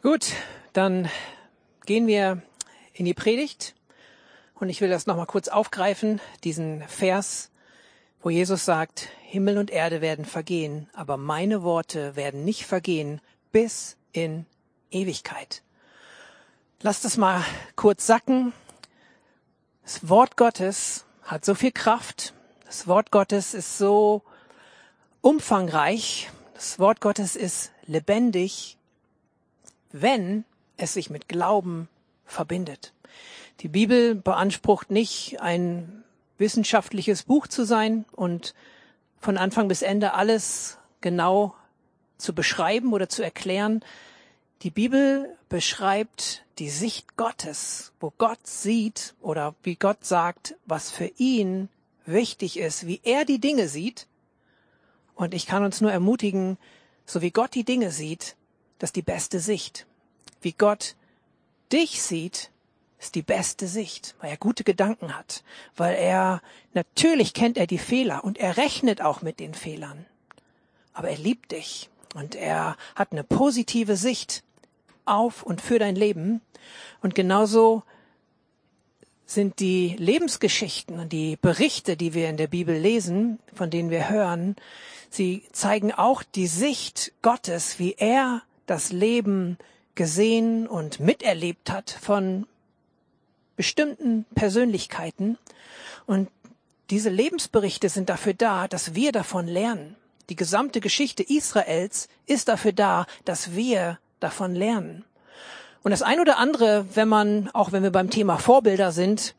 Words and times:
Gut, 0.00 0.28
dann 0.74 1.10
gehen 1.84 2.06
wir 2.06 2.40
in 2.92 3.04
die 3.04 3.14
Predigt 3.14 3.74
und 4.54 4.68
ich 4.68 4.80
will 4.80 4.88
das 4.88 5.06
nochmal 5.06 5.26
kurz 5.26 5.48
aufgreifen, 5.48 6.20
diesen 6.44 6.86
Vers, 6.86 7.50
wo 8.22 8.30
Jesus 8.30 8.64
sagt, 8.64 9.08
Himmel 9.22 9.58
und 9.58 9.72
Erde 9.72 10.00
werden 10.00 10.24
vergehen, 10.24 10.88
aber 10.92 11.16
meine 11.16 11.64
Worte 11.64 12.14
werden 12.14 12.44
nicht 12.44 12.64
vergehen 12.64 13.20
bis 13.50 13.96
in 14.12 14.46
Ewigkeit. 14.92 15.64
Lasst 16.80 17.04
es 17.04 17.16
mal 17.16 17.44
kurz 17.74 18.06
sacken. 18.06 18.52
Das 19.82 20.08
Wort 20.08 20.36
Gottes 20.36 21.06
hat 21.22 21.44
so 21.44 21.56
viel 21.56 21.72
Kraft. 21.72 22.34
Das 22.66 22.86
Wort 22.86 23.10
Gottes 23.10 23.52
ist 23.52 23.78
so 23.78 24.22
umfangreich. 25.22 26.30
Das 26.54 26.78
Wort 26.78 27.00
Gottes 27.00 27.34
ist 27.34 27.72
lebendig 27.84 28.77
wenn 29.92 30.44
es 30.76 30.94
sich 30.94 31.10
mit 31.10 31.28
Glauben 31.28 31.88
verbindet. 32.24 32.92
Die 33.60 33.68
Bibel 33.68 34.14
beansprucht 34.14 34.90
nicht 34.90 35.40
ein 35.40 36.04
wissenschaftliches 36.38 37.24
Buch 37.24 37.48
zu 37.48 37.64
sein 37.64 38.04
und 38.12 38.54
von 39.18 39.36
Anfang 39.36 39.68
bis 39.68 39.82
Ende 39.82 40.14
alles 40.14 40.78
genau 41.00 41.54
zu 42.16 42.34
beschreiben 42.34 42.92
oder 42.92 43.08
zu 43.08 43.22
erklären. 43.22 43.84
Die 44.62 44.70
Bibel 44.70 45.36
beschreibt 45.48 46.44
die 46.58 46.70
Sicht 46.70 47.16
Gottes, 47.16 47.92
wo 48.00 48.12
Gott 48.18 48.46
sieht 48.46 49.14
oder 49.20 49.54
wie 49.62 49.76
Gott 49.76 50.04
sagt, 50.04 50.56
was 50.66 50.90
für 50.90 51.10
ihn 51.16 51.68
wichtig 52.06 52.58
ist, 52.58 52.86
wie 52.86 53.00
er 53.04 53.24
die 53.24 53.40
Dinge 53.40 53.68
sieht. 53.68 54.06
Und 55.14 55.34
ich 55.34 55.46
kann 55.46 55.64
uns 55.64 55.80
nur 55.80 55.92
ermutigen, 55.92 56.58
so 57.06 57.22
wie 57.22 57.30
Gott 57.30 57.54
die 57.54 57.64
Dinge 57.64 57.90
sieht, 57.90 58.36
das 58.78 58.88
ist 58.88 58.96
die 58.96 59.02
beste 59.02 59.40
Sicht. 59.40 59.86
Wie 60.40 60.52
Gott 60.52 60.94
dich 61.72 62.02
sieht, 62.02 62.50
ist 62.98 63.14
die 63.14 63.22
beste 63.22 63.66
Sicht, 63.66 64.14
weil 64.20 64.30
er 64.30 64.36
gute 64.36 64.64
Gedanken 64.64 65.16
hat, 65.16 65.44
weil 65.76 65.94
er, 65.94 66.42
natürlich 66.74 67.32
kennt 67.32 67.56
er 67.56 67.66
die 67.66 67.78
Fehler 67.78 68.24
und 68.24 68.38
er 68.38 68.56
rechnet 68.56 69.00
auch 69.00 69.22
mit 69.22 69.40
den 69.40 69.54
Fehlern. 69.54 70.06
Aber 70.92 71.08
er 71.08 71.18
liebt 71.18 71.52
dich 71.52 71.90
und 72.14 72.34
er 72.34 72.76
hat 72.96 73.12
eine 73.12 73.22
positive 73.22 73.96
Sicht 73.96 74.42
auf 75.04 75.42
und 75.42 75.60
für 75.60 75.78
dein 75.78 75.94
Leben. 75.94 76.40
Und 77.00 77.14
genauso 77.14 77.84
sind 79.26 79.60
die 79.60 79.94
Lebensgeschichten 79.98 80.98
und 80.98 81.12
die 81.12 81.36
Berichte, 81.36 81.96
die 81.96 82.14
wir 82.14 82.28
in 82.28 82.36
der 82.36 82.46
Bibel 82.46 82.76
lesen, 82.76 83.38
von 83.54 83.70
denen 83.70 83.90
wir 83.90 84.08
hören, 84.08 84.56
sie 85.10 85.44
zeigen 85.52 85.92
auch 85.92 86.22
die 86.22 86.46
Sicht 86.46 87.12
Gottes, 87.22 87.78
wie 87.78 87.92
er 87.92 88.42
das 88.68 88.92
Leben 88.92 89.58
gesehen 89.94 90.68
und 90.68 91.00
miterlebt 91.00 91.70
hat 91.70 91.90
von 91.90 92.46
bestimmten 93.56 94.24
Persönlichkeiten. 94.34 95.38
Und 96.06 96.28
diese 96.90 97.10
Lebensberichte 97.10 97.88
sind 97.88 98.08
dafür 98.08 98.34
da, 98.34 98.68
dass 98.68 98.94
wir 98.94 99.10
davon 99.10 99.46
lernen. 99.48 99.96
Die 100.28 100.36
gesamte 100.36 100.80
Geschichte 100.80 101.22
Israels 101.22 102.08
ist 102.26 102.48
dafür 102.48 102.72
da, 102.72 103.06
dass 103.24 103.54
wir 103.54 103.98
davon 104.20 104.54
lernen. 104.54 105.04
Und 105.82 105.90
das 105.90 106.02
ein 106.02 106.20
oder 106.20 106.38
andere, 106.38 106.86
wenn 106.94 107.08
man, 107.08 107.50
auch 107.54 107.72
wenn 107.72 107.82
wir 107.82 107.90
beim 107.90 108.10
Thema 108.10 108.36
Vorbilder 108.36 108.92
sind, 108.92 109.34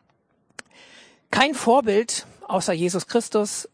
kein 1.32 1.54
Vorbild 1.54 2.26
außer 2.48 2.74
Jesus 2.74 3.08
Christus 3.08 3.70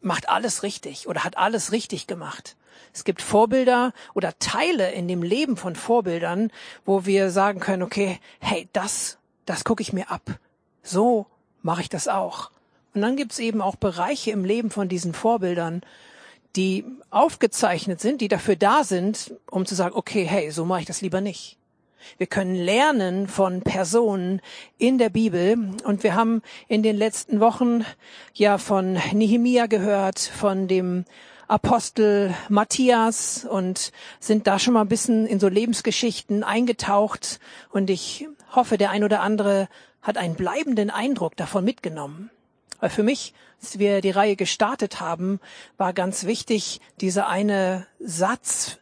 macht 0.00 0.28
alles 0.28 0.62
richtig 0.62 1.08
oder 1.08 1.24
hat 1.24 1.36
alles 1.36 1.72
richtig 1.72 2.06
gemacht. 2.06 2.55
Es 2.92 3.04
gibt 3.04 3.22
Vorbilder 3.22 3.92
oder 4.14 4.38
Teile 4.38 4.92
in 4.92 5.08
dem 5.08 5.22
Leben 5.22 5.56
von 5.56 5.76
Vorbildern, 5.76 6.50
wo 6.84 7.06
wir 7.06 7.30
sagen 7.30 7.60
können, 7.60 7.82
okay, 7.82 8.18
hey, 8.38 8.68
das, 8.72 9.18
das 9.44 9.64
gucke 9.64 9.82
ich 9.82 9.92
mir 9.92 10.10
ab. 10.10 10.38
So 10.82 11.26
mache 11.62 11.82
ich 11.82 11.88
das 11.88 12.08
auch. 12.08 12.50
Und 12.94 13.02
dann 13.02 13.16
gibt 13.16 13.32
es 13.32 13.38
eben 13.38 13.60
auch 13.60 13.76
Bereiche 13.76 14.30
im 14.30 14.44
Leben 14.44 14.70
von 14.70 14.88
diesen 14.88 15.12
Vorbildern, 15.12 15.82
die 16.56 16.84
aufgezeichnet 17.10 18.00
sind, 18.00 18.20
die 18.20 18.28
dafür 18.28 18.56
da 18.56 18.84
sind, 18.84 19.34
um 19.50 19.66
zu 19.66 19.74
sagen, 19.74 19.94
okay, 19.94 20.24
hey, 20.24 20.50
so 20.50 20.64
mache 20.64 20.80
ich 20.80 20.86
das 20.86 21.02
lieber 21.02 21.20
nicht. 21.20 21.58
Wir 22.18 22.26
können 22.26 22.54
lernen 22.54 23.28
von 23.28 23.62
Personen 23.62 24.40
in 24.78 24.98
der 24.98 25.10
Bibel 25.10 25.58
und 25.84 26.02
wir 26.02 26.14
haben 26.14 26.42
in 26.68 26.82
den 26.82 26.96
letzten 26.96 27.40
Wochen 27.40 27.84
ja 28.34 28.58
von 28.58 28.98
Nehemia 29.12 29.66
gehört, 29.66 30.18
von 30.18 30.68
dem 30.68 31.04
Apostel 31.48 32.34
Matthias 32.48 33.44
und 33.44 33.92
sind 34.18 34.46
da 34.46 34.58
schon 34.58 34.74
mal 34.74 34.82
ein 34.82 34.88
bisschen 34.88 35.26
in 35.26 35.38
so 35.38 35.48
Lebensgeschichten 35.48 36.42
eingetaucht 36.42 37.38
und 37.70 37.88
ich 37.88 38.28
hoffe, 38.54 38.78
der 38.78 38.90
ein 38.90 39.04
oder 39.04 39.20
andere 39.20 39.68
hat 40.02 40.16
einen 40.16 40.34
bleibenden 40.34 40.90
Eindruck 40.90 41.36
davon 41.36 41.64
mitgenommen. 41.64 42.30
Weil 42.80 42.90
für 42.90 43.02
mich, 43.02 43.32
als 43.60 43.78
wir 43.78 44.00
die 44.00 44.10
Reihe 44.10 44.36
gestartet 44.36 45.00
haben, 45.00 45.40
war 45.76 45.92
ganz 45.92 46.24
wichtig, 46.24 46.80
dieser 47.00 47.28
eine 47.28 47.86
Satz, 48.00 48.78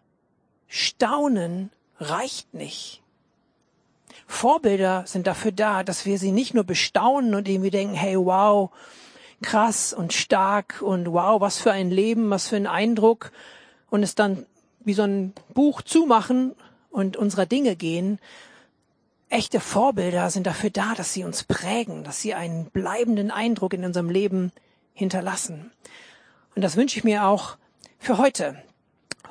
Staunen 0.67 1.71
reicht 2.01 2.55
nicht. 2.55 3.03
Vorbilder 4.27 5.05
sind 5.07 5.27
dafür 5.27 5.53
da, 5.53 5.85
dass 5.85 6.07
wir 6.07 6.19
sie 6.19 6.33
nicht 6.33 6.55
nur 6.55 6.65
bestaunen 6.65 7.35
und 7.35 7.49
irgendwie 7.49 7.71
denken, 7.71 7.95
hey, 7.95 8.17
wow, 8.17 8.71
krass 9.45 9.93
und 9.93 10.13
stark 10.13 10.81
und 10.81 11.13
wow, 11.13 11.41
was 11.41 11.59
für 11.59 11.71
ein 11.71 11.91
Leben, 11.91 12.31
was 12.31 12.49
für 12.49 12.57
ein 12.57 12.67
Eindruck 12.67 13.31
und 13.91 14.03
es 14.03 14.15
dann 14.15 14.47
wie 14.81 14.95
so 14.95 15.03
ein 15.03 15.35
Buch 15.53 15.83
zumachen 15.83 16.55
und 16.91 17.17
unserer 17.17 17.47
Dinge 17.47 17.77
gehen. 17.77 18.19
Echte 19.29 19.61
Vorbilder 19.61 20.31
sind 20.31 20.47
dafür 20.47 20.71
da, 20.71 20.95
dass 20.95 21.13
sie 21.13 21.25
uns 21.25 21.45
prägen, 21.45 22.05
dass 22.05 22.21
sie 22.21 22.35
einen 22.35 22.67
bleibenden 22.71 23.31
Eindruck 23.31 23.75
in 23.75 23.85
unserem 23.85 24.09
Leben 24.09 24.51
hinterlassen. 24.95 25.71
Und 26.55 26.63
das 26.63 26.77
wünsche 26.77 26.99
ich 26.99 27.05
mir 27.05 27.27
auch 27.27 27.57
für 27.99 28.17
heute. 28.19 28.57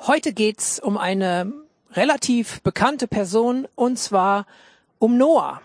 Heute 0.06 0.32
geht's 0.32 0.78
um 0.78 0.96
eine 0.96 1.52
relativ 1.92 2.60
bekannte 2.62 3.08
Person 3.08 3.66
und 3.74 3.98
zwar 3.98 4.46
um 4.98 5.16
Noah. 5.16 5.60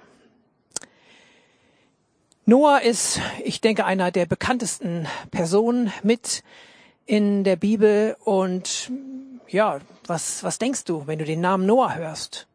Noah 2.49 2.81
ist, 2.81 3.21
ich 3.45 3.61
denke, 3.61 3.85
einer 3.85 4.09
der 4.09 4.25
bekanntesten 4.25 5.07
Personen 5.29 5.93
mit 6.01 6.43
in 7.05 7.43
der 7.43 7.55
Bibel. 7.55 8.17
Und 8.25 8.91
ja, 9.47 9.77
was, 10.07 10.43
was 10.43 10.57
denkst 10.57 10.85
du, 10.85 11.05
wenn 11.05 11.19
du 11.19 11.25
den 11.25 11.41
Namen 11.41 11.67
Noah 11.67 11.93
hörst? 11.93 12.47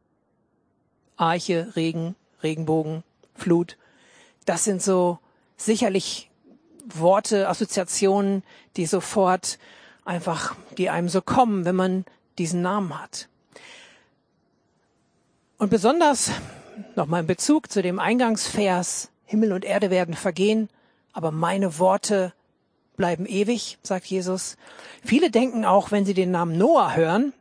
Arche, 1.16 1.76
Regen, 1.76 2.16
Regenbogen, 2.42 3.04
Flut. 3.36 3.76
Das 4.46 4.64
sind 4.64 4.82
so 4.82 5.20
sicherlich 5.56 6.28
Worte, 6.86 7.48
Assoziationen, 7.48 8.42
die 8.76 8.86
sofort 8.86 9.60
einfach, 10.04 10.56
die 10.76 10.90
einem 10.90 11.08
so 11.08 11.22
kommen, 11.22 11.64
wenn 11.64 11.76
man 11.76 12.04
diesen 12.36 12.62
Namen 12.62 13.00
hat. 13.00 13.28
Und 15.56 15.70
besonders 15.70 16.32
nochmal 16.96 17.20
in 17.20 17.28
Bezug 17.28 17.70
zu 17.70 17.80
dem 17.80 18.00
Eingangsvers, 18.00 19.12
Himmel 19.24 19.52
und 19.52 19.64
Erde 19.64 19.90
werden 19.90 20.14
vergehen, 20.14 20.68
aber 21.12 21.30
meine 21.30 21.78
Worte 21.78 22.32
bleiben 22.96 23.26
ewig, 23.26 23.78
sagt 23.82 24.06
Jesus. 24.06 24.56
Viele 25.04 25.30
denken 25.30 25.64
auch, 25.64 25.90
wenn 25.90 26.04
sie 26.04 26.14
den 26.14 26.30
Namen 26.30 26.56
Noah 26.56 26.94
hören, 26.94 27.32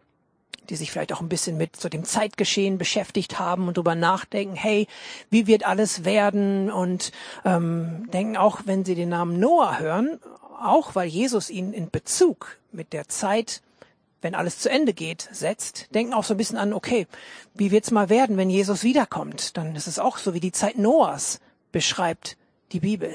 die 0.69 0.75
sich 0.75 0.91
vielleicht 0.91 1.13
auch 1.13 1.21
ein 1.21 1.29
bisschen 1.29 1.57
mit 1.57 1.75
so 1.75 1.89
dem 1.89 2.05
Zeitgeschehen 2.05 2.77
beschäftigt 2.77 3.39
haben 3.39 3.67
und 3.67 3.77
darüber 3.77 3.95
nachdenken, 3.95 4.55
hey, 4.55 4.87
wie 5.29 5.47
wird 5.47 5.65
alles 5.65 6.05
werden? 6.05 6.71
Und 6.71 7.11
ähm, 7.45 8.09
denken 8.13 8.37
auch, 8.37 8.61
wenn 8.65 8.85
sie 8.85 8.95
den 8.95 9.09
Namen 9.09 9.39
Noah 9.39 9.79
hören, 9.79 10.19
auch 10.61 10.95
weil 10.95 11.07
Jesus 11.07 11.49
ihn 11.49 11.73
in 11.73 11.89
Bezug 11.89 12.57
mit 12.71 12.93
der 12.93 13.07
Zeit 13.09 13.61
wenn 14.23 14.35
alles 14.35 14.57
zu 14.57 14.69
Ende 14.69 14.93
geht, 14.93 15.27
setzt, 15.31 15.93
denken 15.93 16.13
auch 16.13 16.23
so 16.23 16.33
ein 16.33 16.37
bisschen 16.37 16.57
an, 16.57 16.73
okay, 16.73 17.07
wie 17.53 17.71
wird's 17.71 17.91
mal 17.91 18.09
werden, 18.09 18.37
wenn 18.37 18.49
Jesus 18.49 18.83
wiederkommt? 18.83 19.57
Dann 19.57 19.75
ist 19.75 19.87
es 19.87 19.99
auch 19.99 20.17
so 20.17 20.33
wie 20.33 20.39
die 20.39 20.53
Zeit 20.53 20.77
Noahs 20.77 21.39
beschreibt 21.73 22.37
die 22.71 22.79
Bibel. 22.79 23.13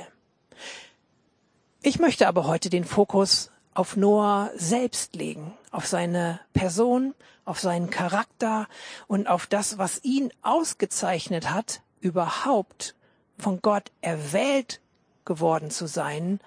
Ich 1.81 1.99
möchte 1.99 2.29
aber 2.29 2.47
heute 2.47 2.69
den 2.69 2.85
Fokus 2.85 3.51
auf 3.73 3.97
Noah 3.97 4.51
selbst 4.57 5.15
legen, 5.15 5.57
auf 5.71 5.87
seine 5.87 6.41
Person, 6.53 7.15
auf 7.47 7.61
seinen 7.61 7.89
Charakter 7.89 8.69
und 9.07 9.29
auf 9.29 9.47
das, 9.47 9.79
was 9.79 10.05
ihn 10.05 10.31
ausgezeichnet 10.43 11.51
hat, 11.51 11.81
überhaupt 12.01 12.95
von 13.39 13.63
Gott 13.63 13.91
erwählt 14.03 14.81
geworden 15.25 15.71
zu 15.71 15.87
sein, 15.87 16.41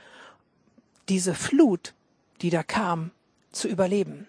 diese 1.10 1.34
Flut, 1.34 1.94
die 2.42 2.50
da 2.50 2.62
kam, 2.62 3.12
zu 3.52 3.68
überleben. 3.68 4.28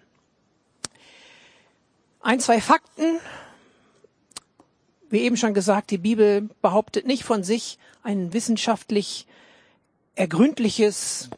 Ein, 2.21 2.39
zwei 2.39 2.61
Fakten. 2.61 3.19
Wie 5.13 5.21
eben 5.21 5.37
schon 5.37 5.53
gesagt, 5.53 5.91
die 5.91 5.99
Bibel 5.99 6.49
behauptet 6.63 7.05
nicht 7.05 7.23
von 7.23 7.43
sich 7.43 7.77
ein 8.01 8.33
wissenschaftlich 8.33 9.27
ergründliches, 10.15 11.29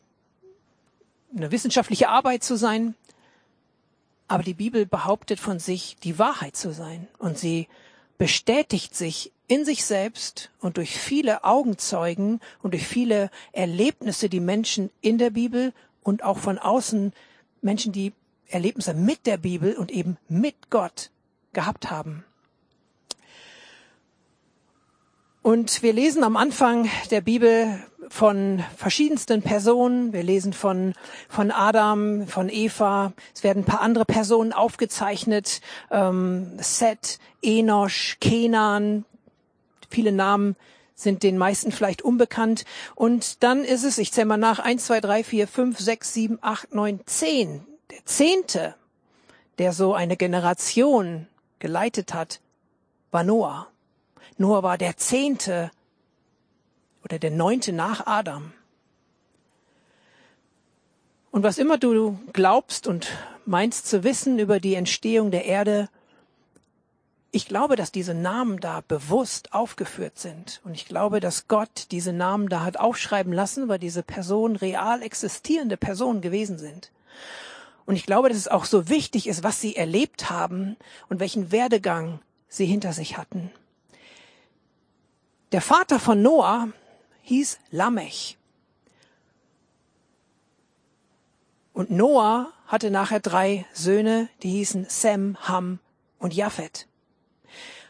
eine 1.35 1.51
wissenschaftliche 1.51 2.07
Arbeit 2.07 2.41
zu 2.41 2.55
sein. 2.55 2.95
Aber 4.29 4.43
die 4.43 4.53
Bibel 4.53 4.85
behauptet 4.85 5.41
von 5.41 5.59
sich, 5.59 5.97
die 6.05 6.17
Wahrheit 6.17 6.55
zu 6.55 6.71
sein. 6.71 7.09
Und 7.17 7.37
sie 7.37 7.67
bestätigt 8.17 8.95
sich 8.95 9.33
in 9.47 9.65
sich 9.65 9.83
selbst 9.83 10.51
und 10.61 10.77
durch 10.77 10.97
viele 10.97 11.43
Augenzeugen 11.43 12.39
und 12.63 12.75
durch 12.75 12.87
viele 12.87 13.29
Erlebnisse, 13.51 14.29
die 14.29 14.39
Menschen 14.39 14.89
in 15.01 15.17
der 15.17 15.31
Bibel 15.31 15.73
und 16.01 16.23
auch 16.23 16.37
von 16.37 16.59
außen 16.59 17.11
Menschen, 17.61 17.91
die 17.91 18.13
Erlebnisse 18.47 18.93
mit 18.93 19.25
der 19.25 19.35
Bibel 19.35 19.75
und 19.75 19.91
eben 19.91 20.15
mit 20.29 20.69
Gott 20.69 21.11
gehabt 21.51 21.91
haben. 21.91 22.23
Und 25.45 25.83
wir 25.83 25.93
lesen 25.93 26.23
am 26.23 26.37
Anfang 26.37 26.89
der 27.11 27.21
Bibel 27.21 27.79
von 28.09 28.63
verschiedensten 28.77 29.43
Personen. 29.43 30.11
Wir 30.11 30.23
lesen 30.23 30.53
von, 30.53 30.95
von 31.29 31.51
Adam, 31.51 32.25
von 32.25 32.49
Eva. 32.49 33.13
Es 33.31 33.43
werden 33.43 33.61
ein 33.61 33.65
paar 33.65 33.81
andere 33.81 34.05
Personen 34.05 34.53
aufgezeichnet. 34.53 35.61
Ähm, 35.91 36.57
Seth, 36.57 37.19
Enosch, 37.43 38.17
Kenan. 38.19 39.05
Viele 39.87 40.11
Namen 40.11 40.55
sind 40.95 41.21
den 41.21 41.37
meisten 41.37 41.71
vielleicht 41.71 42.01
unbekannt. 42.01 42.65
Und 42.95 43.43
dann 43.43 43.63
ist 43.63 43.83
es, 43.83 43.99
ich 43.99 44.11
zähle 44.13 44.25
mal 44.25 44.37
nach, 44.37 44.57
eins, 44.57 44.87
zwei, 44.87 44.99
drei, 44.99 45.23
vier, 45.23 45.47
fünf, 45.47 45.77
sechs, 45.77 46.11
sieben, 46.11 46.39
acht, 46.41 46.73
neun, 46.73 47.01
zehn. 47.05 47.63
Der 47.91 48.03
zehnte, 48.03 48.73
der 49.59 49.73
so 49.73 49.93
eine 49.93 50.17
Generation 50.17 51.27
geleitet 51.59 52.15
hat, 52.15 52.39
war 53.11 53.23
Noah. 53.23 53.67
Noah 54.37 54.63
war 54.63 54.77
der 54.77 54.97
zehnte 54.97 55.71
oder 57.03 57.19
der 57.19 57.31
neunte 57.31 57.71
nach 57.71 58.05
Adam. 58.05 58.51
Und 61.31 61.43
was 61.43 61.57
immer 61.57 61.77
du 61.77 62.17
glaubst 62.33 62.87
und 62.87 63.11
meinst 63.45 63.87
zu 63.87 64.03
wissen 64.03 64.39
über 64.39 64.59
die 64.59 64.75
Entstehung 64.75 65.31
der 65.31 65.45
Erde, 65.45 65.89
ich 67.31 67.47
glaube, 67.47 67.75
dass 67.75 67.91
diese 67.91 68.13
Namen 68.13 68.61
da 68.61 68.81
bewusst 68.87 69.53
aufgeführt 69.53 70.17
sind. 70.17 70.61
Und 70.63 70.73
ich 70.73 70.85
glaube, 70.85 71.19
dass 71.19 71.49
Gott 71.49 71.87
diese 71.91 72.13
Namen 72.13 72.47
da 72.47 72.63
hat 72.63 72.77
aufschreiben 72.77 73.33
lassen, 73.33 73.67
weil 73.67 73.79
diese 73.79 74.03
Personen 74.03 74.55
real 74.55 75.01
existierende 75.01 75.75
Personen 75.75 76.21
gewesen 76.21 76.57
sind. 76.57 76.91
Und 77.85 77.95
ich 77.95 78.05
glaube, 78.05 78.29
dass 78.29 78.37
es 78.37 78.47
auch 78.47 78.63
so 78.63 78.87
wichtig 78.87 79.27
ist, 79.27 79.43
was 79.43 79.59
sie 79.59 79.75
erlebt 79.75 80.29
haben 80.29 80.77
und 81.09 81.19
welchen 81.19 81.51
Werdegang 81.51 82.19
sie 82.47 82.65
hinter 82.65 82.93
sich 82.93 83.17
hatten. 83.17 83.51
Der 85.51 85.61
Vater 85.61 85.99
von 85.99 86.21
Noah 86.21 86.69
hieß 87.21 87.59
Lamech. 87.71 88.37
Und 91.73 91.91
Noah 91.91 92.51
hatte 92.67 92.89
nachher 92.89 93.19
drei 93.19 93.65
Söhne, 93.73 94.29
die 94.41 94.49
hießen 94.49 94.87
Sem, 94.89 95.37
Ham 95.47 95.79
und 96.19 96.33
Japhet. 96.33 96.87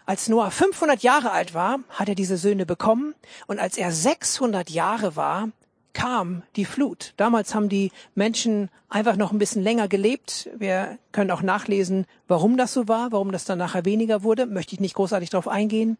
Als 0.06 0.28
Noah 0.28 0.52
500 0.52 1.02
Jahre 1.02 1.32
alt 1.32 1.54
war, 1.54 1.80
hat 1.90 2.10
er 2.10 2.16
diese 2.16 2.38
Söhne 2.38 2.66
bekommen 2.66 3.16
und 3.48 3.60
als 3.60 3.78
er 3.78 3.92
600 3.92 4.70
Jahre 4.70 5.16
war, 5.16 5.50
kam 5.96 6.44
die 6.56 6.66
Flut. 6.66 7.14
Damals 7.18 7.56
haben 7.56 7.70
die 7.70 7.92
Menschen 8.14 8.70
einfach 8.90 9.16
noch 9.16 9.32
ein 9.32 9.40
bisschen 9.40 9.64
länger 9.64 9.88
gelebt. 9.88 10.50
Wir 10.56 11.00
können 11.12 11.32
auch 11.32 11.42
nachlesen, 11.42 12.06
warum 12.28 12.58
das 12.58 12.74
so 12.74 12.88
war, 12.88 13.12
warum 13.12 13.32
das 13.32 13.46
dann 13.46 13.58
nachher 13.58 13.86
weniger 13.86 14.22
wurde. 14.22 14.46
Möchte 14.46 14.76
ich 14.76 14.80
nicht 14.80 14.94
großartig 14.94 15.32
darauf 15.32 15.48
eingehen. 15.48 15.98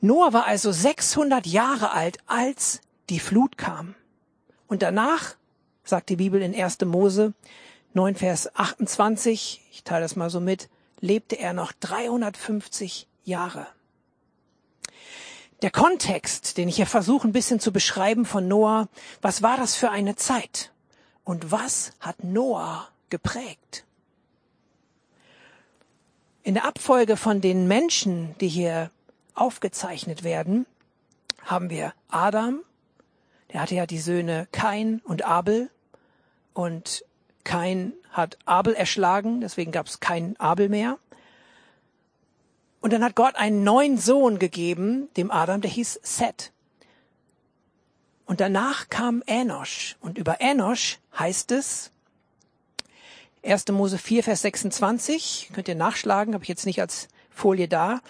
Noah 0.00 0.32
war 0.32 0.46
also 0.46 0.72
600 0.72 1.46
Jahre 1.46 1.92
alt, 1.92 2.18
als 2.26 2.80
die 3.10 3.18
Flut 3.18 3.58
kam. 3.58 3.94
Und 4.68 4.80
danach, 4.80 5.34
sagt 5.84 6.08
die 6.08 6.16
Bibel 6.16 6.40
in 6.40 6.54
1. 6.54 6.80
Mose 6.86 7.34
9, 7.92 8.14
Vers 8.14 8.54
28, 8.54 9.62
ich 9.70 9.84
teile 9.84 10.02
das 10.02 10.16
mal 10.16 10.30
so 10.30 10.40
mit, 10.40 10.68
lebte 11.00 11.38
er 11.38 11.52
noch 11.52 11.72
350 11.72 13.08
Jahre. 13.24 13.66
Der 15.62 15.70
Kontext, 15.70 16.58
den 16.58 16.68
ich 16.68 16.76
hier 16.76 16.86
versuche 16.86 17.26
ein 17.26 17.32
bisschen 17.32 17.60
zu 17.60 17.72
beschreiben 17.72 18.26
von 18.26 18.46
Noah, 18.46 18.88
was 19.22 19.42
war 19.42 19.56
das 19.56 19.74
für 19.74 19.90
eine 19.90 20.16
Zeit? 20.16 20.72
Und 21.24 21.50
was 21.50 21.92
hat 21.98 22.22
Noah 22.22 22.88
geprägt? 23.08 23.84
In 26.42 26.54
der 26.54 26.66
Abfolge 26.66 27.16
von 27.16 27.40
den 27.40 27.66
Menschen, 27.66 28.36
die 28.40 28.48
hier 28.48 28.90
aufgezeichnet 29.34 30.22
werden, 30.22 30.66
haben 31.42 31.70
wir 31.70 31.92
Adam, 32.08 32.60
der 33.52 33.62
hatte 33.62 33.74
ja 33.74 33.86
die 33.86 33.98
Söhne 33.98 34.46
Kain 34.52 35.00
und 35.04 35.24
Abel 35.24 35.70
und 36.52 37.04
Kain 37.44 37.92
hat 38.10 38.38
Abel 38.44 38.74
erschlagen, 38.74 39.40
deswegen 39.40 39.72
gab 39.72 39.86
es 39.86 40.00
kein 40.00 40.38
Abel 40.38 40.68
mehr. 40.68 40.98
Und 42.80 42.92
dann 42.92 43.02
hat 43.02 43.16
Gott 43.16 43.36
einen 43.36 43.64
neuen 43.64 43.98
Sohn 43.98 44.38
gegeben, 44.38 45.08
dem 45.16 45.30
Adam, 45.30 45.60
der 45.60 45.70
hieß 45.70 46.00
Seth. 46.02 46.52
Und 48.26 48.40
danach 48.40 48.88
kam 48.88 49.22
Enosch. 49.26 49.96
Und 50.00 50.18
über 50.18 50.40
Enosch 50.40 50.98
heißt 51.18 51.52
es, 51.52 51.90
1. 53.44 53.68
Mose 53.68 53.98
4, 53.98 54.24
Vers 54.24 54.42
26, 54.42 55.50
könnt 55.54 55.68
ihr 55.68 55.76
nachschlagen, 55.76 56.34
habe 56.34 56.42
ich 56.42 56.48
jetzt 56.48 56.66
nicht 56.66 56.80
als 56.80 57.08
Folie 57.30 57.68
da. 57.68 58.00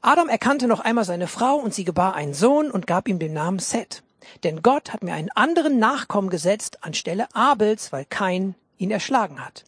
Adam 0.00 0.28
erkannte 0.28 0.68
noch 0.68 0.80
einmal 0.80 1.04
seine 1.04 1.26
Frau 1.26 1.56
und 1.56 1.74
sie 1.74 1.84
gebar 1.84 2.14
einen 2.14 2.34
Sohn 2.34 2.70
und 2.70 2.86
gab 2.86 3.08
ihm 3.08 3.18
den 3.18 3.32
Namen 3.32 3.58
Seth. 3.58 4.04
Denn 4.44 4.62
Gott 4.62 4.92
hat 4.92 5.02
mir 5.02 5.14
einen 5.14 5.30
anderen 5.30 5.78
Nachkommen 5.78 6.30
gesetzt 6.30 6.84
anstelle 6.84 7.26
Abels, 7.34 7.92
weil 7.92 8.04
kein 8.04 8.54
ihn 8.78 8.90
erschlagen 8.90 9.44
hat. 9.44 9.64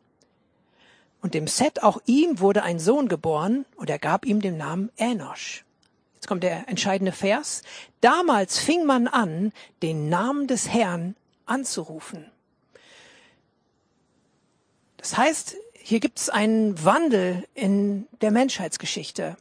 Und 1.21 1.35
dem 1.35 1.47
Set, 1.47 1.83
auch 1.83 2.01
ihm 2.07 2.39
wurde 2.39 2.63
ein 2.63 2.79
Sohn 2.79 3.09
geboren 3.09 3.65
und 3.77 3.91
er 3.91 3.99
gab 3.99 4.25
ihm 4.25 4.41
den 4.41 4.57
Namen 4.57 4.91
Enosch. 4.97 5.65
Jetzt 6.15 6.29
kommt 6.29 6.43
der 6.43 6.69
entscheidende 6.69 7.13
Vers. 7.13 7.63
Damals 8.01 8.59
fing 8.59 8.85
man 8.85 9.09
an, 9.09 9.53
den 9.83 10.09
Namen 10.09 10.47
des 10.47 10.69
Herrn 10.69 11.17
anzurufen. 11.47 12.31
Das 14.97 15.17
heißt, 15.17 15.57
hier 15.75 16.01
gibt 16.01 16.19
es 16.19 16.29
einen 16.29 16.85
Wandel 16.85 17.47
in 17.55 18.07
der 18.21 18.31
Menschheitsgeschichte. 18.31 19.37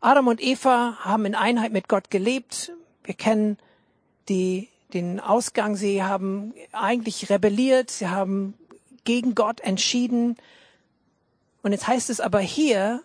Adam 0.00 0.28
und 0.28 0.40
Eva 0.40 0.96
haben 1.00 1.26
in 1.26 1.34
Einheit 1.34 1.72
mit 1.72 1.88
Gott 1.88 2.10
gelebt. 2.10 2.72
Wir 3.04 3.14
kennen 3.14 3.58
die, 4.28 4.68
den 4.94 5.20
Ausgang. 5.20 5.76
Sie 5.76 6.02
haben 6.02 6.54
eigentlich 6.72 7.28
rebelliert. 7.28 7.90
Sie 7.90 8.08
haben 8.08 8.54
gegen 9.04 9.34
Gott 9.34 9.60
entschieden. 9.60 10.36
Und 11.62 11.72
jetzt 11.72 11.86
heißt 11.86 12.10
es 12.10 12.20
aber 12.20 12.40
hier, 12.40 13.02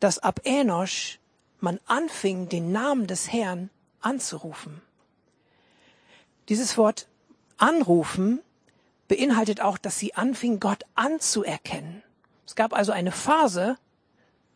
dass 0.00 0.18
ab 0.18 0.40
Enosch 0.44 1.18
man 1.60 1.80
anfing, 1.86 2.48
den 2.48 2.70
Namen 2.70 3.06
des 3.06 3.32
Herrn 3.32 3.70
anzurufen. 4.00 4.80
Dieses 6.48 6.78
Wort 6.78 7.08
anrufen 7.56 8.40
beinhaltet 9.08 9.60
auch, 9.60 9.78
dass 9.78 9.98
sie 9.98 10.14
anfing, 10.14 10.60
Gott 10.60 10.84
anzuerkennen. 10.94 12.02
Es 12.46 12.54
gab 12.54 12.72
also 12.72 12.92
eine 12.92 13.12
Phase 13.12 13.76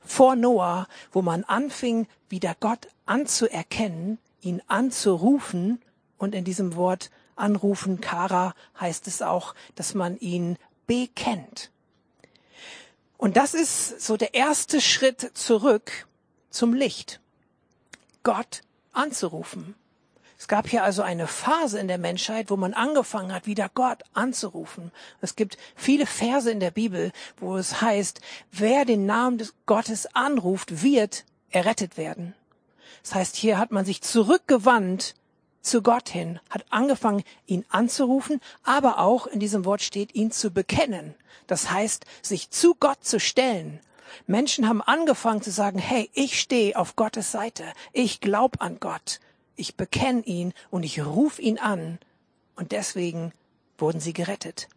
vor 0.01 0.37
Noah, 0.37 0.87
wo 1.11 1.23
man 1.23 1.45
anfing, 1.45 2.07
wieder 2.29 2.55
Gott 2.61 2.89
anzuerkennen, 3.07 4.19
ihn 4.41 4.63
anzurufen. 4.69 5.81
Und 6.19 6.35
in 6.35 6.45
diesem 6.45 6.77
Wort 6.77 7.11
anrufen, 7.35 8.01
Kara, 8.01 8.55
heißt 8.79 9.07
es 9.09 9.23
auch, 9.23 9.55
dass 9.75 9.95
man 9.95 10.19
ihn 10.19 10.57
bekennt. 10.87 11.71
Und 13.23 13.37
das 13.37 13.55
ist 13.55 14.01
so 14.01 14.17
der 14.17 14.35
erste 14.35 14.81
Schritt 14.81 15.31
zurück 15.35 16.09
zum 16.51 16.75
Licht. 16.75 17.21
Gott 18.25 18.63
anzurufen. 18.91 19.77
Es 20.37 20.49
gab 20.49 20.69
hier 20.69 20.83
also 20.83 21.03
eine 21.03 21.29
Phase 21.29 21.79
in 21.79 21.87
der 21.87 21.99
Menschheit, 21.99 22.51
wo 22.51 22.57
man 22.57 22.75
angefangen 22.75 23.33
hat, 23.33 23.47
wieder 23.47 23.71
Gott 23.73 24.03
anzurufen. 24.13 24.91
Es 25.21 25.37
gibt 25.37 25.57
viele 25.77 26.07
Verse 26.07 26.51
in 26.51 26.59
der 26.59 26.73
Bibel, 26.73 27.13
wo 27.37 27.57
es 27.57 27.81
heißt, 27.81 28.21
wer 28.51 28.85
den 28.85 29.07
Namen 29.07 29.39
des 29.39 29.55
Gottes 29.67 30.17
anruft, 30.17 30.83
wird 30.83 31.25
errettet 31.51 31.97
werden. 31.97 32.35
Das 33.05 33.15
heißt, 33.15 33.37
hier 33.37 33.57
hat 33.57 33.71
man 33.71 33.85
sich 33.85 34.03
zurückgewandt 34.03 35.15
zu 35.63 35.83
Gott 35.83 36.09
hin, 36.09 36.41
hat 36.51 36.65
angefangen, 36.71 37.23
ihn 37.47 37.65
anzurufen, 37.69 38.41
aber 38.63 38.99
auch 38.99 39.27
in 39.27 39.41
diesem 39.41 39.65
Wort 39.65 39.83
steht, 39.83 40.15
ihn 40.15 40.31
zu 40.31 40.51
bekennen. 40.51 41.15
Das 41.47 41.71
heißt, 41.71 42.05
sich 42.21 42.51
zu 42.51 42.75
Gott 42.75 43.05
zu 43.05 43.21
stellen. 43.21 43.81
Menschen 44.27 44.69
haben 44.69 44.83
angefangen 44.83 45.43
zu 45.43 45.51
sagen, 45.51 45.79
hey, 45.79 46.11
ich 46.13 46.39
stehe 46.41 46.77
auf 46.77 46.97
Gottes 46.97 47.33
Seite, 47.33 47.65
ich 47.93 48.21
glaube 48.21 48.61
an 48.61 48.79
Gott, 48.79 49.21
ich 49.57 49.77
bekenne 49.77 50.23
ihn 50.23 50.53
und 50.71 50.83
ich 50.83 51.05
rufe 51.05 51.41
ihn 51.41 51.59
an 51.59 51.99
und 52.57 52.73
deswegen 52.73 53.33
wurden 53.79 54.01
sie 54.01 54.13
gerettet. 54.13 54.69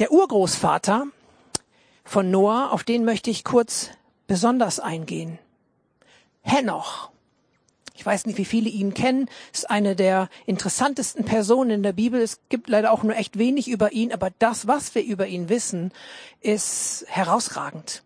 Der 0.00 0.10
Urgroßvater 0.10 1.06
von 2.04 2.30
Noah, 2.30 2.72
auf 2.72 2.82
den 2.82 3.04
möchte 3.04 3.30
ich 3.30 3.44
kurz 3.44 3.90
besonders 4.26 4.80
eingehen. 4.80 5.38
Henoch. 6.44 7.10
Ich 7.96 8.04
weiß 8.04 8.26
nicht, 8.26 8.38
wie 8.38 8.44
viele 8.44 8.68
ihn 8.68 8.92
kennen. 8.92 9.30
Ist 9.52 9.70
eine 9.70 9.96
der 9.96 10.28
interessantesten 10.46 11.24
Personen 11.24 11.70
in 11.70 11.82
der 11.82 11.92
Bibel. 11.92 12.20
Es 12.20 12.40
gibt 12.48 12.68
leider 12.68 12.92
auch 12.92 13.02
nur 13.02 13.16
echt 13.16 13.38
wenig 13.38 13.68
über 13.68 13.92
ihn, 13.92 14.12
aber 14.12 14.30
das, 14.38 14.66
was 14.66 14.94
wir 14.94 15.02
über 15.02 15.26
ihn 15.26 15.48
wissen, 15.48 15.92
ist 16.40 17.06
herausragend. 17.08 18.02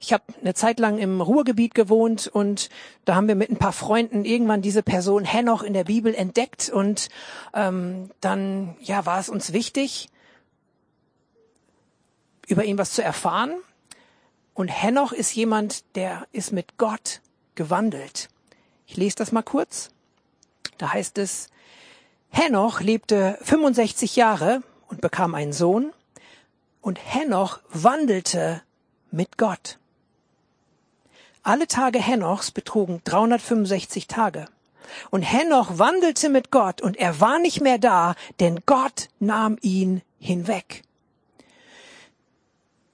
Ich 0.00 0.12
habe 0.12 0.24
eine 0.40 0.54
Zeit 0.54 0.78
lang 0.78 0.98
im 0.98 1.20
Ruhrgebiet 1.20 1.74
gewohnt 1.74 2.26
und 2.26 2.70
da 3.04 3.14
haben 3.14 3.28
wir 3.28 3.34
mit 3.34 3.50
ein 3.50 3.56
paar 3.56 3.72
Freunden 3.72 4.24
irgendwann 4.24 4.62
diese 4.62 4.82
Person 4.82 5.24
Henoch 5.24 5.62
in 5.62 5.72
der 5.72 5.84
Bibel 5.84 6.14
entdeckt 6.14 6.68
und 6.68 7.08
ähm, 7.54 8.10
dann 8.20 8.76
ja 8.80 9.06
war 9.06 9.18
es 9.18 9.28
uns 9.28 9.52
wichtig, 9.52 10.08
über 12.46 12.64
ihn 12.64 12.78
was 12.78 12.92
zu 12.92 13.02
erfahren. 13.02 13.54
Und 14.54 14.68
Henoch 14.68 15.12
ist 15.12 15.34
jemand, 15.34 15.96
der 15.96 16.26
ist 16.32 16.52
mit 16.52 16.78
Gott 16.78 17.20
gewandelt. 17.56 18.28
Ich 18.86 18.96
lese 18.96 19.16
das 19.16 19.32
mal 19.32 19.42
kurz. 19.42 19.90
Da 20.78 20.92
heißt 20.92 21.18
es, 21.18 21.48
Henoch 22.28 22.80
lebte 22.80 23.38
65 23.42 24.16
Jahre 24.16 24.62
und 24.88 25.00
bekam 25.00 25.34
einen 25.34 25.52
Sohn 25.52 25.92
und 26.80 26.98
Henoch 27.02 27.60
wandelte 27.70 28.62
mit 29.10 29.38
Gott. 29.38 29.78
Alle 31.42 31.66
Tage 31.66 32.00
Henochs 32.00 32.50
betrugen 32.50 33.00
365 33.04 34.06
Tage. 34.06 34.46
Und 35.10 35.22
Henoch 35.22 35.78
wandelte 35.78 36.28
mit 36.28 36.50
Gott 36.50 36.80
und 36.80 36.96
er 36.96 37.20
war 37.20 37.38
nicht 37.38 37.60
mehr 37.60 37.78
da, 37.78 38.14
denn 38.38 38.60
Gott 38.66 39.08
nahm 39.18 39.56
ihn 39.62 40.02
hinweg. 40.18 40.82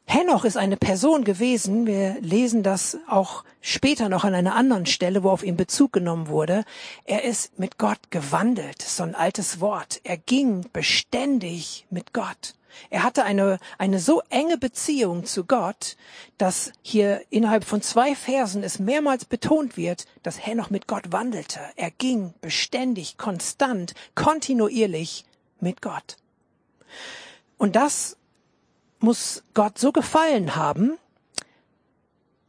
Henoch 0.07 0.45
ist 0.45 0.57
eine 0.57 0.77
Person 0.77 1.25
gewesen, 1.25 1.87
wir 1.87 2.21
lesen 2.21 2.63
das 2.63 2.99
auch 3.09 3.45
später 3.61 4.09
noch 4.09 4.25
an 4.25 4.35
einer 4.35 4.55
anderen 4.55 4.87
Stelle, 4.87 5.23
wo 5.23 5.31
auf 5.31 5.43
ihn 5.43 5.57
Bezug 5.57 5.93
genommen 5.93 6.29
wurde. 6.29 6.65
Er 7.05 7.25
ist 7.25 7.59
mit 7.59 7.79
Gott 7.79 8.11
gewandelt, 8.11 8.83
so 8.83 9.05
ein 9.05 9.15
altes 9.15 9.61
Wort. 9.61 10.01
Er 10.05 10.19
ging 10.19 10.67
beständig 10.73 11.87
mit 11.89 12.13
Gott. 12.13 12.55
Er 12.91 13.03
hatte 13.03 13.25
eine, 13.25 13.59
eine 13.79 13.99
so 13.99 14.23
enge 14.29 14.59
Beziehung 14.59 15.25
zu 15.25 15.45
Gott, 15.45 15.97
dass 16.39 16.73
hier 16.83 17.23
innerhalb 17.31 17.65
von 17.65 17.83
zwei 17.83 18.15
Versen 18.15 18.63
es 18.63 18.79
mehrmals 18.79 19.25
betont 19.25 19.77
wird, 19.77 20.07
dass 20.23 20.45
Henoch 20.45 20.71
mit 20.71 20.87
Gott 20.87 21.13
wandelte. 21.13 21.61
Er 21.77 21.91
ging 21.91 22.35
beständig, 22.41 23.19
konstant, 23.19 23.95
kontinuierlich 24.15 25.25
mit 25.61 25.83
Gott. 25.83 26.17
Und 27.59 27.77
das 27.77 28.17
muss 29.03 29.43
Gott 29.55 29.79
so 29.79 29.93
gefallen 29.93 30.57
haben, 30.57 30.99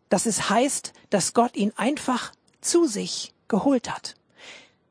dass 0.09 0.25
es 0.25 0.49
heißt, 0.49 0.93
dass 1.09 1.33
Gott 1.33 1.55
ihn 1.55 1.73
einfach 1.75 2.31
zu 2.61 2.85
sich 2.85 3.33
geholt 3.47 3.89
hat. 3.89 4.15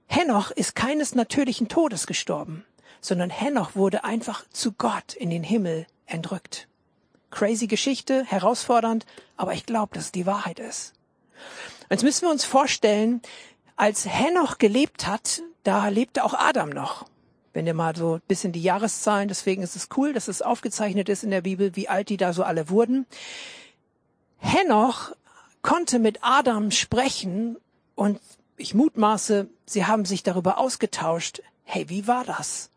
Henoch 0.06 0.50
ist 0.50 0.74
keines 0.74 1.14
natürlichen 1.14 1.68
Todes 1.68 2.06
gestorben 2.06 2.64
sondern 3.02 3.28
Henoch 3.28 3.74
wurde 3.74 4.04
einfach 4.04 4.44
zu 4.50 4.72
Gott 4.72 5.12
in 5.14 5.28
den 5.28 5.42
Himmel 5.42 5.86
entrückt. 6.06 6.68
Crazy 7.30 7.66
Geschichte, 7.66 8.24
herausfordernd, 8.24 9.04
aber 9.36 9.52
ich 9.52 9.66
glaube, 9.66 9.94
dass 9.94 10.06
es 10.06 10.12
die 10.12 10.24
Wahrheit 10.24 10.58
ist. 10.58 10.94
Jetzt 11.90 12.04
müssen 12.04 12.22
wir 12.22 12.30
uns 12.30 12.44
vorstellen, 12.44 13.20
als 13.76 14.06
Henoch 14.06 14.58
gelebt 14.58 15.06
hat, 15.06 15.42
da 15.64 15.88
lebte 15.88 16.24
auch 16.24 16.34
Adam 16.34 16.70
noch. 16.70 17.06
Wenn 17.52 17.66
ihr 17.66 17.74
mal 17.74 17.94
so 17.94 18.14
ein 18.14 18.22
bisschen 18.28 18.52
die 18.52 18.62
Jahreszahlen, 18.62 19.28
deswegen 19.28 19.62
ist 19.62 19.76
es 19.76 19.88
cool, 19.96 20.12
dass 20.12 20.28
es 20.28 20.42
aufgezeichnet 20.42 21.08
ist 21.08 21.24
in 21.24 21.30
der 21.30 21.42
Bibel, 21.42 21.76
wie 21.76 21.88
alt 21.88 22.08
die 22.08 22.16
da 22.16 22.32
so 22.32 22.42
alle 22.42 22.70
wurden. 22.70 23.06
Henoch 24.38 25.12
konnte 25.60 25.98
mit 25.98 26.18
Adam 26.22 26.70
sprechen 26.70 27.56
und 27.94 28.20
ich 28.56 28.74
mutmaße, 28.74 29.48
sie 29.66 29.86
haben 29.86 30.04
sich 30.04 30.22
darüber 30.22 30.58
ausgetauscht, 30.58 31.42
hey, 31.64 31.88
wie 31.88 32.06
war 32.06 32.24
das? 32.24 32.70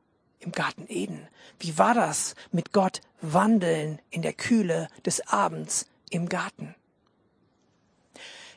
im 0.46 0.51
Garten 0.51 0.86
Eden. 0.88 1.27
Wie 1.60 1.77
war 1.77 1.94
das 1.94 2.36
mit 2.51 2.72
Gott 2.72 3.01
wandeln 3.22 4.00
in 4.12 4.22
der 4.22 4.34
Kühle 4.34 4.88
des 5.05 5.27
Abends 5.27 5.88
im 6.10 6.29
Garten? 6.29 6.75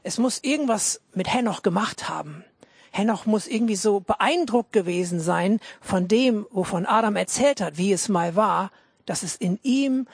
Es 0.03 0.19
muss 0.19 0.39
irgendwas 0.43 1.01
mit 1.15 1.33
Henoch 1.33 1.63
gemacht 1.63 2.09
haben. 2.09 2.45
Henoch 2.91 3.27
muss 3.27 3.47
irgendwie 3.47 3.77
so 3.77 4.01
beeindruckt 4.01 4.73
gewesen 4.73 5.21
sein 5.21 5.61
von 5.81 6.09
dem, 6.09 6.47
wovon 6.51 6.87
Adam 6.87 7.17
erzählt 7.17 7.61
hat, 7.61 7.79
wie 7.79 7.93
es 7.93 8.09
mal 8.09 8.37
war, 8.37 8.71
dass 9.07 9.23
es 9.23 9.37
in 9.37 9.59
ihm 9.63 10.07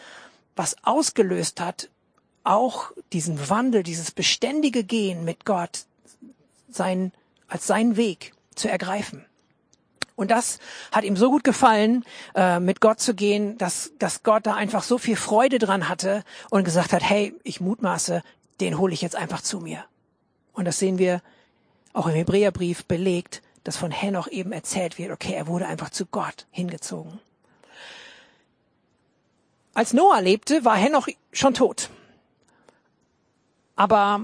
was 0.57 0.76
ausgelöst 0.85 1.61
hat, 1.61 1.90
auch 2.45 2.93
diesen 3.12 3.49
Wandel, 3.49 3.83
dieses 3.83 4.11
beständige 4.11 4.85
Gehen 4.85 5.25
mit 5.25 5.45
Gott 5.45 5.87
sein, 6.69 7.12
als 7.49 7.66
seinen 7.66 7.97
Weg 7.97 8.33
zu 8.54 8.69
ergreifen. 8.69 9.25
Und 10.16 10.31
das 10.31 10.61
hat 10.93 11.04
ihm 11.04 11.16
so 11.16 11.31
gut 11.31 11.43
gefallen, 11.43 12.04
äh, 12.37 12.61
mit 12.61 12.81
Gott 12.81 13.00
zu 13.00 13.14
gehen, 13.14 13.59
dass, 13.59 13.93
dass 13.99 14.23
Gott 14.23 14.47
da 14.47 14.54
einfach 14.54 14.85
so 14.85 14.99
viel 14.99 15.16
Freude 15.16 15.59
dran 15.59 15.88
hatte 15.88 16.23
und 16.50 16.64
gesagt 16.64 16.93
hat, 16.93 17.02
hey, 17.02 17.35
ich 17.43 17.61
mutmaße, 17.61 18.23
den 18.61 18.78
hole 18.78 18.95
ich 18.95 19.02
jetzt 19.02 19.16
einfach 19.16 19.40
zu 19.40 19.59
mir. 19.59 19.85
Und 20.52 20.66
das 20.66 20.78
sehen 20.78 20.99
wir 20.99 21.21
auch 21.94 22.06
im 22.06 22.14
Hebräerbrief 22.14 22.84
belegt, 22.84 23.42
dass 23.62 23.78
von 23.78 23.90
Henoch 23.90 24.28
eben 24.28 24.52
erzählt 24.52 24.98
wird, 24.98 25.10
okay, 25.10 25.32
er 25.32 25.46
wurde 25.46 25.66
einfach 25.66 25.88
zu 25.88 26.04
Gott 26.04 26.46
hingezogen. 26.50 27.18
Als 29.72 29.94
Noah 29.94 30.20
lebte, 30.20 30.64
war 30.64 30.76
Henoch 30.76 31.08
schon 31.32 31.54
tot. 31.54 31.88
Aber 33.76 34.20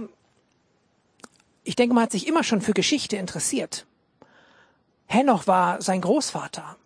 ich 1.64 1.76
denke, 1.76 1.94
man 1.94 2.04
hat 2.04 2.12
sich 2.12 2.26
immer 2.26 2.44
schon 2.44 2.60
für 2.60 2.72
Geschichte 2.72 3.16
interessiert. 3.16 3.86
Henoch 5.06 5.46
war 5.46 5.80
sein 5.80 6.00
Großvater. 6.00 6.76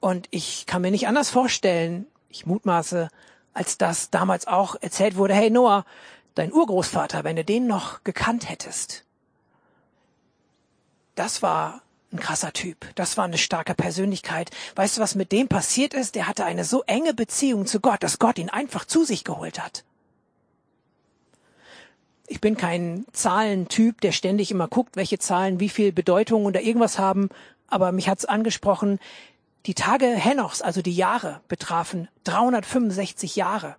Und 0.00 0.28
ich 0.30 0.66
kann 0.66 0.82
mir 0.82 0.90
nicht 0.90 1.06
anders 1.06 1.30
vorstellen, 1.30 2.06
ich 2.28 2.46
mutmaße, 2.46 3.08
als 3.52 3.76
das 3.76 4.10
damals 4.10 4.46
auch 4.46 4.76
erzählt 4.80 5.16
wurde, 5.16 5.34
hey 5.34 5.50
Noah, 5.50 5.84
dein 6.34 6.52
Urgroßvater, 6.52 7.22
wenn 7.22 7.36
du 7.36 7.44
den 7.44 7.66
noch 7.66 8.02
gekannt 8.02 8.48
hättest. 8.48 9.04
Das 11.20 11.42
war 11.42 11.82
ein 12.14 12.18
krasser 12.18 12.54
Typ. 12.54 12.86
Das 12.94 13.18
war 13.18 13.26
eine 13.26 13.36
starke 13.36 13.74
Persönlichkeit. 13.74 14.50
Weißt 14.74 14.96
du, 14.96 15.02
was 15.02 15.16
mit 15.16 15.32
dem 15.32 15.48
passiert 15.48 15.92
ist? 15.92 16.14
Der 16.14 16.26
hatte 16.26 16.46
eine 16.46 16.64
so 16.64 16.82
enge 16.86 17.12
Beziehung 17.12 17.66
zu 17.66 17.78
Gott, 17.80 18.02
dass 18.02 18.18
Gott 18.18 18.38
ihn 18.38 18.48
einfach 18.48 18.86
zu 18.86 19.04
sich 19.04 19.22
geholt 19.22 19.62
hat. 19.62 19.84
Ich 22.26 22.40
bin 22.40 22.56
kein 22.56 23.04
Zahlentyp, 23.12 24.00
der 24.00 24.12
ständig 24.12 24.50
immer 24.50 24.66
guckt, 24.66 24.96
welche 24.96 25.18
Zahlen 25.18 25.60
wie 25.60 25.68
viel 25.68 25.92
Bedeutung 25.92 26.46
oder 26.46 26.62
irgendwas 26.62 26.98
haben, 26.98 27.28
aber 27.66 27.92
mich 27.92 28.08
hat's 28.08 28.24
angesprochen, 28.24 28.98
die 29.66 29.74
Tage 29.74 30.06
Henochs, 30.06 30.62
also 30.62 30.80
die 30.80 30.96
Jahre, 30.96 31.42
betrafen 31.48 32.08
365 32.24 33.36
Jahre. 33.36 33.76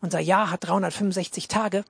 Unser 0.00 0.18
Jahr 0.18 0.50
hat 0.50 0.66
365 0.66 1.46
Tage. 1.46 1.84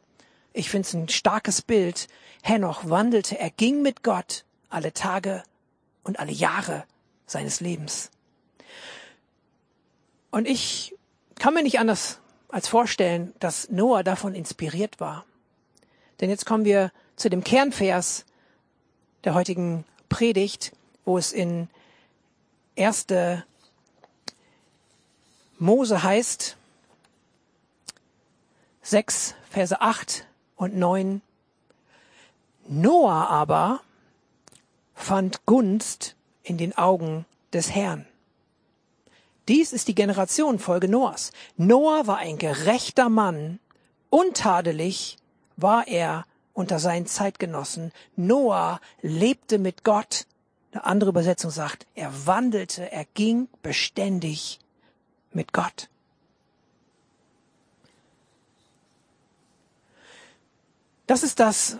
Ich 0.58 0.70
finde 0.70 0.88
es 0.88 0.92
ein 0.92 1.08
starkes 1.08 1.62
Bild. 1.62 2.08
Henoch 2.42 2.88
wandelte, 2.88 3.38
er 3.38 3.50
ging 3.50 3.80
mit 3.80 4.02
Gott 4.02 4.44
alle 4.68 4.92
Tage 4.92 5.44
und 6.02 6.18
alle 6.18 6.32
Jahre 6.32 6.82
seines 7.26 7.60
Lebens. 7.60 8.10
Und 10.32 10.48
ich 10.48 10.96
kann 11.36 11.54
mir 11.54 11.62
nicht 11.62 11.78
anders 11.78 12.18
als 12.48 12.66
vorstellen, 12.66 13.34
dass 13.38 13.70
Noah 13.70 14.02
davon 14.02 14.34
inspiriert 14.34 14.98
war. 14.98 15.24
Denn 16.20 16.28
jetzt 16.28 16.44
kommen 16.44 16.64
wir 16.64 16.90
zu 17.14 17.30
dem 17.30 17.44
Kernvers 17.44 18.26
der 19.22 19.34
heutigen 19.34 19.84
Predigt, 20.08 20.72
wo 21.04 21.18
es 21.18 21.30
in 21.30 21.70
erste 22.74 23.44
Mose 25.60 26.02
heißt, 26.02 26.56
6, 28.82 29.36
Verse 29.50 29.80
8 29.80 30.27
und 30.58 30.76
9. 30.76 31.22
Noah 32.66 33.28
aber 33.28 33.80
fand 34.94 35.46
Gunst 35.46 36.16
in 36.42 36.58
den 36.58 36.76
Augen 36.76 37.24
des 37.54 37.74
Herrn. 37.74 38.04
Dies 39.46 39.72
ist 39.72 39.88
die 39.88 39.94
Generationenfolge 39.94 40.88
Noahs. 40.88 41.32
Noah 41.56 42.06
war 42.06 42.18
ein 42.18 42.36
gerechter 42.36 43.08
Mann, 43.08 43.60
untadelig 44.10 45.16
war 45.56 45.88
er 45.88 46.26
unter 46.52 46.78
seinen 46.78 47.06
Zeitgenossen. 47.06 47.92
Noah 48.16 48.80
lebte 49.00 49.58
mit 49.58 49.84
Gott. 49.84 50.26
Eine 50.72 50.84
andere 50.84 51.10
Übersetzung 51.10 51.50
sagt, 51.50 51.86
er 51.94 52.26
wandelte, 52.26 52.92
er 52.92 53.06
ging 53.14 53.48
beständig 53.62 54.58
mit 55.32 55.54
Gott. 55.54 55.88
Das 61.08 61.24
ist 61.24 61.40
das, 61.40 61.78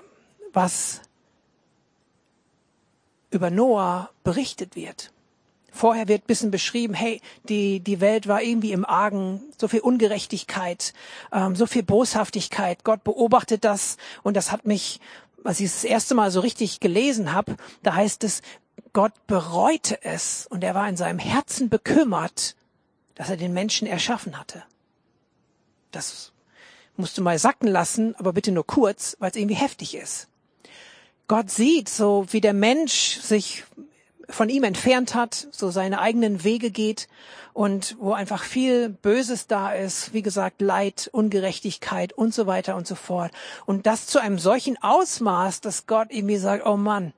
was 0.52 1.00
über 3.30 3.50
Noah 3.50 4.11
berichtet 4.25 4.75
wird. 4.75 5.12
Vorher 5.70 6.08
wird 6.08 6.26
bisschen 6.26 6.50
beschrieben, 6.50 6.94
hey, 6.94 7.20
die, 7.44 7.78
die 7.78 8.00
Welt 8.00 8.26
war 8.26 8.42
irgendwie 8.42 8.73
im 8.73 8.85
Argen, 8.85 9.42
so 9.56 9.68
viel 9.68 9.80
Ungerechtigkeit, 9.80 10.92
ähm, 11.30 11.54
so 11.54 11.66
viel 11.66 11.85
Boshaftigkeit. 11.85 12.82
Gott 12.82 13.04
beobachtet 13.04 13.64
das 13.64 13.97
und 14.25 14.37
das 14.37 14.50
hat 14.50 14.66
mich 14.66 14.99
als 15.44 15.61
ich 15.61 15.70
das 15.70 15.85
erste 15.85 16.14
Mal 16.14 16.30
so 16.30 16.40
richtig 16.40 16.80
gelesen 16.80 17.32
habe, 17.32 17.56
da 17.82 17.94
heißt 17.94 18.25
es, 18.25 18.42
Gott 18.92 19.12
bereute 19.26 20.02
es 20.02 20.47
und 20.47 20.64
er 20.64 20.75
war 20.75 20.88
in 20.88 20.97
seinem 20.97 21.18
Herzen 21.18 21.68
bekümmert, 21.68 22.56
dass 23.14 23.30
er 23.30 23.37
den 23.37 23.52
Menschen 23.52 23.87
erschaffen 23.87 24.38
hatte. 24.38 24.62
Das 25.90 26.32
musst 26.99 27.17
du 27.17 27.23
mal 27.23 27.38
sacken 27.38 27.69
lassen, 27.69 28.14
aber 28.17 28.33
bitte 28.33 28.52
nur 28.52 28.67
kurz, 28.67 29.17
weil 29.19 29.31
es 29.31 29.37
irgendwie 29.37 29.57
heftig 29.57 29.95
ist. 29.95 30.28
Gott 31.28 31.50
sieht, 31.50 31.88
so 31.88 32.26
wie 32.31 32.40
der 32.40 32.55
Mensch 32.55 33.19
sich 33.21 33.64
von 34.31 34.49
ihm 34.49 34.64
entfernt 34.64 35.14
hat, 35.14 35.49
so 35.50 35.71
seine 35.71 36.00
eigenen 36.00 36.45
Wege 36.45 36.71
geht 36.71 37.09
und 37.55 37.97
wo 37.99 38.12
einfach 38.12 38.45
viel 38.45 38.88
Böses 38.88 39.47
da 39.47 39.73
ist, 39.73 40.12
wie 40.12 40.23
gesagt, 40.23 40.61
Leid, 40.61 41.09
Ungerechtigkeit 41.12 42.12
und 42.12 42.35
so 42.35 42.47
weiter 42.47 42.76
und 42.76 42.87
so 42.87 42.95
fort. 42.95 43.33
Und 43.67 43.87
das 43.87 44.07
zu 44.07 44.21
einem 44.21 44.38
solchen 44.38 44.76
Ausmaß, 44.83 45.61
dass 45.61 45.87
Gott 45.87 46.09
irgendwie 46.11 46.37
sagt, 46.37 46.67
oh 46.67 46.76
Mann, 46.76 47.12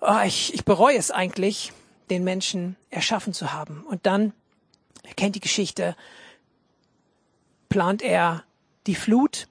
oh, 0.00 0.20
ich, 0.24 0.54
ich 0.54 0.64
bereue 0.64 0.96
es 0.96 1.10
eigentlich, 1.10 1.72
den 2.10 2.24
Menschen 2.24 2.76
erschaffen 2.90 3.32
zu 3.32 3.52
haben. 3.52 3.84
Und 3.88 4.06
dann, 4.06 4.32
er 5.02 5.14
kennt 5.14 5.34
die 5.34 5.40
Geschichte, 5.40 5.96
plant 7.68 8.02
er 8.02 8.44
die 8.86 8.94
Flut. 8.94 9.48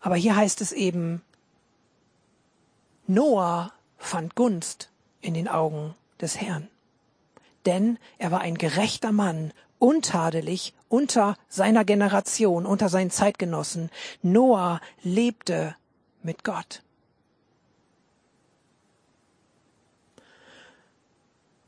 Aber 0.00 0.16
hier 0.16 0.36
heißt 0.36 0.60
es 0.60 0.72
eben, 0.72 1.22
Noah 3.06 3.72
fand 3.98 4.34
Gunst 4.34 4.90
in 5.20 5.34
den 5.34 5.48
Augen 5.48 5.94
des 6.20 6.40
Herrn. 6.40 6.68
Denn 7.64 7.98
er 8.18 8.30
war 8.30 8.40
ein 8.40 8.56
gerechter 8.56 9.12
Mann, 9.12 9.52
untadelig 9.78 10.74
unter 10.88 11.36
seiner 11.48 11.84
Generation, 11.84 12.66
unter 12.66 12.88
seinen 12.88 13.10
Zeitgenossen. 13.10 13.90
Noah 14.22 14.80
lebte 15.02 15.76
mit 16.22 16.44
Gott. 16.44 16.82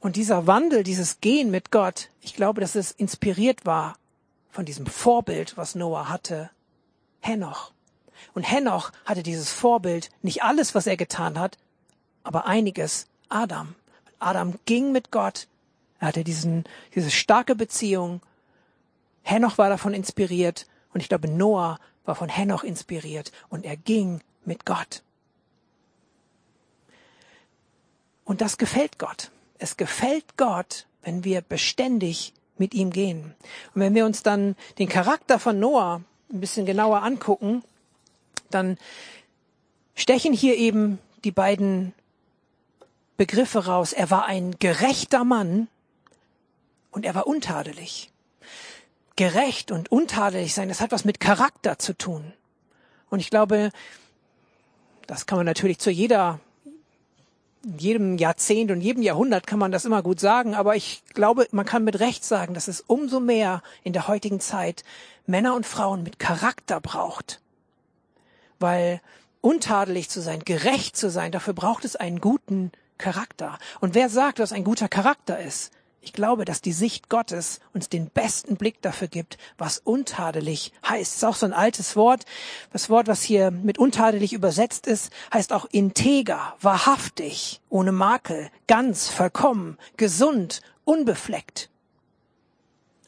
Und 0.00 0.14
dieser 0.14 0.46
Wandel, 0.46 0.84
dieses 0.84 1.20
Gehen 1.20 1.50
mit 1.50 1.72
Gott, 1.72 2.10
ich 2.20 2.34
glaube, 2.34 2.60
dass 2.60 2.76
es 2.76 2.92
inspiriert 2.92 3.66
war 3.66 3.96
von 4.50 4.64
diesem 4.64 4.86
Vorbild, 4.86 5.56
was 5.56 5.74
Noah 5.74 6.08
hatte, 6.08 6.50
Henoch. 7.20 7.72
Und 8.34 8.42
Henoch 8.42 8.92
hatte 9.04 9.22
dieses 9.22 9.52
Vorbild, 9.52 10.10
nicht 10.22 10.42
alles, 10.42 10.74
was 10.74 10.86
er 10.86 10.96
getan 10.96 11.38
hat, 11.38 11.58
aber 12.22 12.46
einiges, 12.46 13.06
Adam. 13.28 13.74
Adam 14.18 14.58
ging 14.64 14.92
mit 14.92 15.10
Gott, 15.10 15.48
er 16.00 16.08
hatte 16.08 16.24
diesen, 16.24 16.64
diese 16.94 17.10
starke 17.10 17.54
Beziehung. 17.54 18.20
Henoch 19.22 19.58
war 19.58 19.68
davon 19.68 19.94
inspiriert 19.94 20.66
und 20.92 21.00
ich 21.00 21.08
glaube, 21.08 21.28
Noah 21.28 21.78
war 22.04 22.14
von 22.14 22.28
Henoch 22.28 22.64
inspiriert 22.64 23.32
und 23.48 23.64
er 23.64 23.76
ging 23.76 24.20
mit 24.44 24.64
Gott. 24.64 25.02
Und 28.24 28.40
das 28.40 28.58
gefällt 28.58 28.98
Gott. 28.98 29.30
Es 29.58 29.76
gefällt 29.76 30.36
Gott, 30.36 30.86
wenn 31.02 31.24
wir 31.24 31.40
beständig 31.40 32.32
mit 32.58 32.74
ihm 32.74 32.90
gehen. 32.90 33.34
Und 33.74 33.80
wenn 33.80 33.94
wir 33.94 34.06
uns 34.06 34.22
dann 34.22 34.56
den 34.78 34.88
Charakter 34.88 35.38
von 35.38 35.58
Noah 35.58 36.02
ein 36.32 36.40
bisschen 36.40 36.66
genauer 36.66 37.02
angucken, 37.02 37.62
dann 38.50 38.78
stechen 39.94 40.32
hier 40.32 40.56
eben 40.56 40.98
die 41.24 41.32
beiden 41.32 41.92
Begriffe 43.16 43.66
raus. 43.66 43.92
Er 43.92 44.10
war 44.10 44.26
ein 44.26 44.56
gerechter 44.58 45.24
Mann 45.24 45.68
und 46.90 47.04
er 47.04 47.14
war 47.14 47.26
untadelig. 47.26 48.10
Gerecht 49.16 49.72
und 49.72 49.90
untadelig 49.90 50.54
sein, 50.54 50.68
das 50.68 50.80
hat 50.80 50.92
was 50.92 51.04
mit 51.04 51.18
Charakter 51.18 51.78
zu 51.78 51.96
tun. 51.96 52.32
Und 53.10 53.20
ich 53.20 53.30
glaube, 53.30 53.70
das 55.06 55.26
kann 55.26 55.38
man 55.38 55.46
natürlich 55.46 55.78
zu 55.78 55.90
jeder 55.90 56.38
jedem 57.64 58.18
Jahrzehnt 58.18 58.70
und 58.70 58.80
jedem 58.80 59.02
Jahrhundert 59.02 59.46
kann 59.46 59.58
man 59.58 59.72
das 59.72 59.84
immer 59.84 60.02
gut 60.02 60.20
sagen, 60.20 60.54
aber 60.54 60.76
ich 60.76 61.02
glaube, 61.14 61.46
man 61.50 61.66
kann 61.66 61.84
mit 61.84 62.00
Recht 62.00 62.24
sagen, 62.24 62.54
dass 62.54 62.68
es 62.68 62.80
umso 62.80 63.20
mehr 63.20 63.62
in 63.82 63.92
der 63.92 64.08
heutigen 64.08 64.40
Zeit 64.40 64.84
Männer 65.26 65.54
und 65.54 65.66
Frauen 65.66 66.02
mit 66.02 66.18
Charakter 66.18 66.80
braucht. 66.80 67.40
Weil 68.58 69.00
untadelig 69.40 70.08
zu 70.08 70.20
sein, 70.20 70.40
gerecht 70.40 70.96
zu 70.96 71.10
sein, 71.10 71.32
dafür 71.32 71.54
braucht 71.54 71.84
es 71.84 71.96
einen 71.96 72.20
guten 72.20 72.72
Charakter. 72.96 73.58
Und 73.80 73.94
wer 73.94 74.08
sagt, 74.08 74.38
was 74.38 74.52
ein 74.52 74.64
guter 74.64 74.88
Charakter 74.88 75.38
ist? 75.38 75.72
Ich 76.00 76.12
glaube, 76.12 76.44
dass 76.44 76.60
die 76.60 76.72
Sicht 76.72 77.08
Gottes 77.08 77.60
uns 77.74 77.88
den 77.88 78.08
besten 78.08 78.56
Blick 78.56 78.80
dafür 78.82 79.08
gibt, 79.08 79.36
was 79.58 79.78
untadelig 79.78 80.72
heißt. 80.88 81.16
Ist 81.16 81.24
auch 81.24 81.34
so 81.34 81.44
ein 81.44 81.52
altes 81.52 81.96
Wort. 81.96 82.24
Das 82.72 82.88
Wort, 82.88 83.08
was 83.08 83.22
hier 83.22 83.50
mit 83.50 83.78
untadelig 83.78 84.32
übersetzt 84.32 84.86
ist, 84.86 85.12
heißt 85.32 85.52
auch 85.52 85.66
integer, 85.70 86.56
wahrhaftig, 86.60 87.60
ohne 87.68 87.92
Makel, 87.92 88.50
ganz, 88.68 89.08
vollkommen, 89.08 89.76
gesund, 89.96 90.62
unbefleckt. 90.84 91.68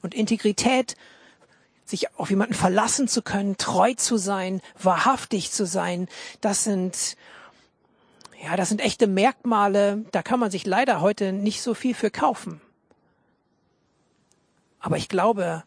Und 0.02 0.14
Integrität, 0.14 0.96
sich 1.84 2.14
auf 2.18 2.30
jemanden 2.30 2.54
verlassen 2.54 3.08
zu 3.08 3.22
können, 3.22 3.56
treu 3.56 3.94
zu 3.94 4.16
sein, 4.16 4.62
wahrhaftig 4.80 5.50
zu 5.52 5.66
sein, 5.66 6.08
das 6.40 6.64
sind 6.64 7.16
ja, 8.42 8.56
das 8.56 8.70
sind 8.70 8.80
echte 8.80 9.06
Merkmale, 9.06 10.04
da 10.12 10.22
kann 10.22 10.40
man 10.40 10.50
sich 10.50 10.64
leider 10.64 11.02
heute 11.02 11.32
nicht 11.32 11.60
so 11.60 11.74
viel 11.74 11.94
für 11.94 12.10
kaufen. 12.10 12.62
Aber 14.80 14.96
ich 14.96 15.08
glaube, 15.08 15.64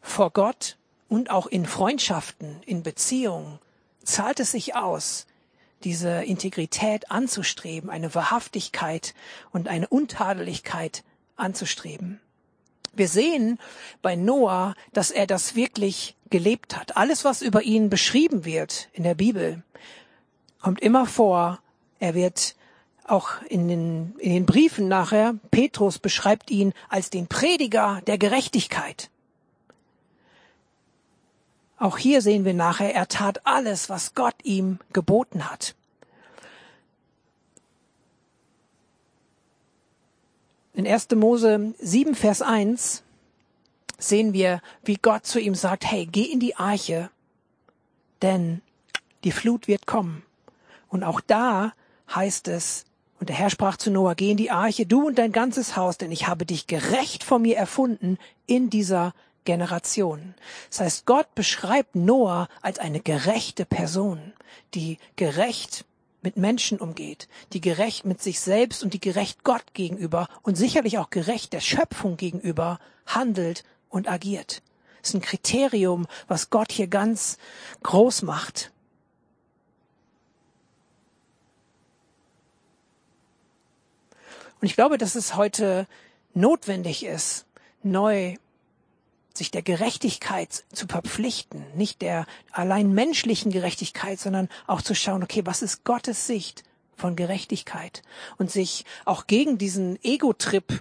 vor 0.00 0.30
Gott 0.30 0.76
und 1.08 1.30
auch 1.30 1.46
in 1.46 1.66
Freundschaften, 1.66 2.60
in 2.66 2.82
Beziehungen 2.82 3.58
zahlt 4.02 4.40
es 4.40 4.52
sich 4.52 4.74
aus, 4.74 5.26
diese 5.84 6.24
Integrität 6.24 7.10
anzustreben, 7.10 7.90
eine 7.90 8.14
Wahrhaftigkeit 8.14 9.14
und 9.52 9.68
eine 9.68 9.86
Untadeligkeit 9.88 11.04
anzustreben. 11.36 12.20
Wir 12.94 13.08
sehen 13.08 13.58
bei 14.02 14.16
Noah, 14.16 14.74
dass 14.92 15.10
er 15.10 15.26
das 15.26 15.54
wirklich 15.54 16.16
gelebt 16.30 16.76
hat. 16.76 16.96
Alles, 16.96 17.24
was 17.24 17.42
über 17.42 17.62
ihn 17.62 17.90
beschrieben 17.90 18.44
wird 18.44 18.88
in 18.92 19.02
der 19.02 19.14
Bibel, 19.14 19.62
kommt 20.60 20.80
immer 20.80 21.06
vor. 21.06 21.60
Er 21.98 22.14
wird 22.14 22.54
auch 23.06 23.42
in 23.48 23.68
den, 23.68 24.14
in 24.18 24.32
den 24.32 24.46
Briefen 24.46 24.88
nachher, 24.88 25.34
Petrus 25.50 25.98
beschreibt 25.98 26.50
ihn 26.50 26.72
als 26.88 27.10
den 27.10 27.26
Prediger 27.26 28.00
der 28.06 28.18
Gerechtigkeit. 28.18 29.10
Auch 31.78 31.98
hier 31.98 32.22
sehen 32.22 32.44
wir 32.44 32.54
nachher, 32.54 32.94
er 32.94 33.08
tat 33.08 33.46
alles, 33.46 33.90
was 33.90 34.14
Gott 34.14 34.36
ihm 34.42 34.78
geboten 34.92 35.50
hat. 35.50 35.74
In 40.72 40.86
1. 40.86 41.10
Mose 41.10 41.74
7, 41.78 42.14
Vers 42.14 42.42
1 42.42 43.02
sehen 43.98 44.32
wir, 44.32 44.60
wie 44.84 44.96
Gott 44.96 45.26
zu 45.26 45.38
ihm 45.38 45.54
sagt, 45.54 45.84
hey, 45.84 46.06
geh 46.06 46.24
in 46.24 46.40
die 46.40 46.56
Arche, 46.56 47.10
denn 48.22 48.60
die 49.22 49.32
Flut 49.32 49.68
wird 49.68 49.86
kommen. 49.86 50.22
Und 50.88 51.04
auch 51.04 51.20
da 51.20 51.74
heißt 52.12 52.48
es, 52.48 52.86
und 53.24 53.30
der 53.30 53.36
Herr 53.36 53.48
sprach 53.48 53.78
zu 53.78 53.90
Noah, 53.90 54.14
geh 54.14 54.32
in 54.32 54.36
die 54.36 54.50
Arche, 54.50 54.84
du 54.84 55.06
und 55.06 55.16
dein 55.16 55.32
ganzes 55.32 55.76
Haus, 55.76 55.96
denn 55.96 56.12
ich 56.12 56.28
habe 56.28 56.44
dich 56.44 56.66
gerecht 56.66 57.24
vor 57.24 57.38
mir 57.38 57.56
erfunden 57.56 58.18
in 58.44 58.68
dieser 58.68 59.14
Generation. 59.46 60.34
Das 60.68 60.80
heißt, 60.80 61.06
Gott 61.06 61.34
beschreibt 61.34 61.96
Noah 61.96 62.48
als 62.60 62.78
eine 62.78 63.00
gerechte 63.00 63.64
Person, 63.64 64.34
die 64.74 64.98
gerecht 65.16 65.86
mit 66.20 66.36
Menschen 66.36 66.78
umgeht, 66.78 67.26
die 67.54 67.62
gerecht 67.62 68.04
mit 68.04 68.20
sich 68.20 68.40
selbst 68.40 68.84
und 68.84 68.92
die 68.92 69.00
gerecht 69.00 69.42
Gott 69.42 69.64
gegenüber 69.72 70.28
und 70.42 70.56
sicherlich 70.56 70.98
auch 70.98 71.08
gerecht 71.08 71.54
der 71.54 71.60
Schöpfung 71.60 72.18
gegenüber 72.18 72.78
handelt 73.06 73.64
und 73.88 74.06
agiert. 74.06 74.60
Das 75.00 75.08
ist 75.08 75.14
ein 75.14 75.22
Kriterium, 75.22 76.06
was 76.28 76.50
Gott 76.50 76.70
hier 76.70 76.88
ganz 76.88 77.38
groß 77.82 78.20
macht. 78.20 78.70
Und 84.64 84.68
ich 84.68 84.76
glaube, 84.76 84.96
dass 84.96 85.14
es 85.14 85.36
heute 85.36 85.86
notwendig 86.32 87.04
ist, 87.04 87.44
neu 87.82 88.36
sich 89.34 89.50
der 89.50 89.60
Gerechtigkeit 89.60 90.64
zu 90.72 90.86
verpflichten, 90.86 91.66
nicht 91.76 92.00
der 92.00 92.24
allein 92.50 92.94
menschlichen 92.94 93.52
Gerechtigkeit, 93.52 94.18
sondern 94.18 94.48
auch 94.66 94.80
zu 94.80 94.94
schauen, 94.94 95.22
okay, 95.22 95.42
was 95.44 95.60
ist 95.60 95.84
Gottes 95.84 96.26
Sicht 96.26 96.62
von 96.96 97.14
Gerechtigkeit 97.14 98.02
und 98.38 98.50
sich 98.50 98.86
auch 99.04 99.26
gegen 99.26 99.58
diesen 99.58 100.02
Ego-Trip, 100.02 100.80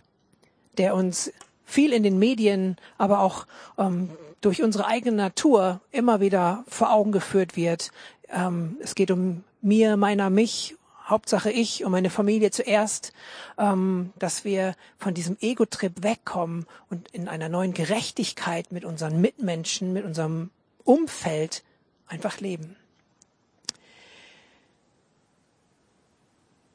der 0.78 0.96
uns 0.96 1.34
viel 1.66 1.92
in 1.92 2.04
den 2.04 2.18
Medien, 2.18 2.78
aber 2.98 3.20
auch 3.20 3.46
ähm, 3.78 4.12
durch 4.40 4.64
unsere 4.64 4.88
eigene 4.88 5.18
Natur 5.18 5.82
immer 5.92 6.22
wieder 6.22 6.64
vor 6.70 6.94
Augen 6.94 7.12
geführt 7.12 7.58
wird. 7.58 7.92
Ähm, 8.30 8.78
es 8.80 8.96
geht 8.96 9.12
um 9.12 9.44
mir, 9.62 9.98
meiner, 9.98 10.30
mich 10.30 10.78
Hauptsache 11.14 11.52
ich 11.52 11.86
und 11.86 11.92
meine 11.92 12.10
Familie 12.10 12.50
zuerst, 12.50 13.14
ähm, 13.60 14.12
dass 14.18 14.46
wir 14.46 14.76
von 14.98 15.14
diesem 15.14 15.38
Ego-Trip 15.40 16.02
wegkommen 16.02 16.66
und 16.90 17.08
in 17.12 17.28
einer 17.28 17.50
neuen 17.50 17.76
Gerechtigkeit 17.76 18.72
mit 18.72 18.84
unseren 18.84 19.22
Mitmenschen, 19.22 19.94
mit 19.94 20.06
unserem 20.06 20.50
Umfeld 20.84 21.64
einfach 22.08 22.40
leben. 22.40 22.76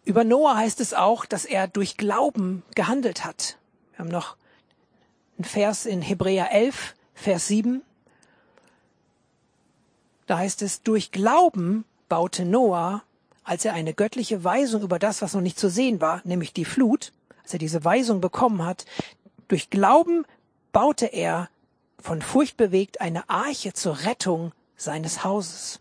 Über 0.04 0.22
Noah 0.22 0.56
heißt 0.56 0.80
es 0.80 0.94
auch, 0.94 1.26
dass 1.26 1.44
er 1.44 1.66
durch 1.66 1.96
Glauben 1.96 2.62
gehandelt 2.76 3.24
hat. 3.24 3.58
Wir 3.90 3.98
haben 3.98 4.08
noch 4.08 4.36
einen 5.36 5.46
Vers 5.46 5.84
in 5.84 6.00
Hebräer 6.00 6.52
11, 6.52 6.94
Vers 7.12 7.48
7. 7.48 7.82
Da 10.28 10.38
heißt 10.38 10.62
es, 10.62 10.84
durch 10.84 11.10
Glauben 11.10 11.84
baute 12.08 12.44
Noah, 12.44 13.02
als 13.48 13.64
er 13.64 13.72
eine 13.72 13.94
göttliche 13.94 14.44
Weisung 14.44 14.82
über 14.82 14.98
das, 14.98 15.22
was 15.22 15.32
noch 15.32 15.40
nicht 15.40 15.58
zu 15.58 15.70
sehen 15.70 16.02
war, 16.02 16.20
nämlich 16.24 16.52
die 16.52 16.66
Flut, 16.66 17.12
als 17.42 17.54
er 17.54 17.58
diese 17.58 17.82
Weisung 17.82 18.20
bekommen 18.20 18.62
hat, 18.62 18.84
durch 19.48 19.70
Glauben 19.70 20.26
baute 20.70 21.06
er 21.06 21.48
von 21.98 22.20
Furcht 22.20 22.58
bewegt 22.58 23.00
eine 23.00 23.30
Arche 23.30 23.72
zur 23.72 24.00
Rettung 24.04 24.52
seines 24.76 25.24
Hauses. 25.24 25.80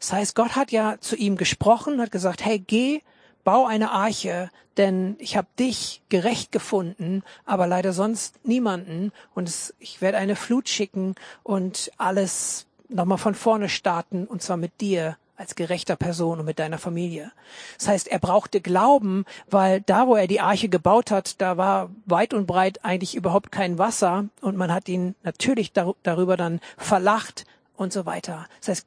Das 0.00 0.12
heißt, 0.12 0.34
Gott 0.34 0.54
hat 0.54 0.70
ja 0.70 0.98
zu 1.00 1.16
ihm 1.16 1.38
gesprochen, 1.38 1.98
hat 1.98 2.12
gesagt, 2.12 2.44
hey, 2.44 2.58
geh, 2.58 3.00
bau 3.42 3.64
eine 3.64 3.90
Arche, 3.90 4.50
denn 4.76 5.16
ich 5.18 5.38
habe 5.38 5.48
dich 5.58 6.02
gerecht 6.10 6.52
gefunden, 6.52 7.22
aber 7.46 7.66
leider 7.66 7.94
sonst 7.94 8.44
niemanden 8.44 9.12
und 9.34 9.48
es, 9.48 9.74
ich 9.78 10.02
werde 10.02 10.18
eine 10.18 10.36
Flut 10.36 10.68
schicken 10.68 11.14
und 11.42 11.90
alles 11.96 12.66
nochmal 12.90 13.18
von 13.18 13.34
vorne 13.34 13.70
starten 13.70 14.26
und 14.26 14.42
zwar 14.42 14.58
mit 14.58 14.82
dir 14.82 15.16
als 15.40 15.54
gerechter 15.54 15.96
Person 15.96 16.38
und 16.38 16.44
mit 16.44 16.58
deiner 16.58 16.76
Familie. 16.76 17.32
Das 17.78 17.88
heißt, 17.88 18.08
er 18.08 18.18
brauchte 18.18 18.60
Glauben, 18.60 19.24
weil 19.48 19.80
da, 19.80 20.06
wo 20.06 20.14
er 20.14 20.26
die 20.26 20.42
Arche 20.42 20.68
gebaut 20.68 21.10
hat, 21.10 21.40
da 21.40 21.56
war 21.56 21.88
weit 22.04 22.34
und 22.34 22.46
breit 22.46 22.84
eigentlich 22.84 23.14
überhaupt 23.14 23.50
kein 23.50 23.78
Wasser 23.78 24.26
und 24.42 24.58
man 24.58 24.70
hat 24.70 24.86
ihn 24.90 25.14
natürlich 25.22 25.72
dar 25.72 25.94
darüber 26.02 26.36
dann 26.36 26.60
verlacht 26.76 27.46
und 27.74 27.90
so 27.90 28.04
weiter. 28.04 28.46
Das 28.60 28.68
heißt, 28.68 28.86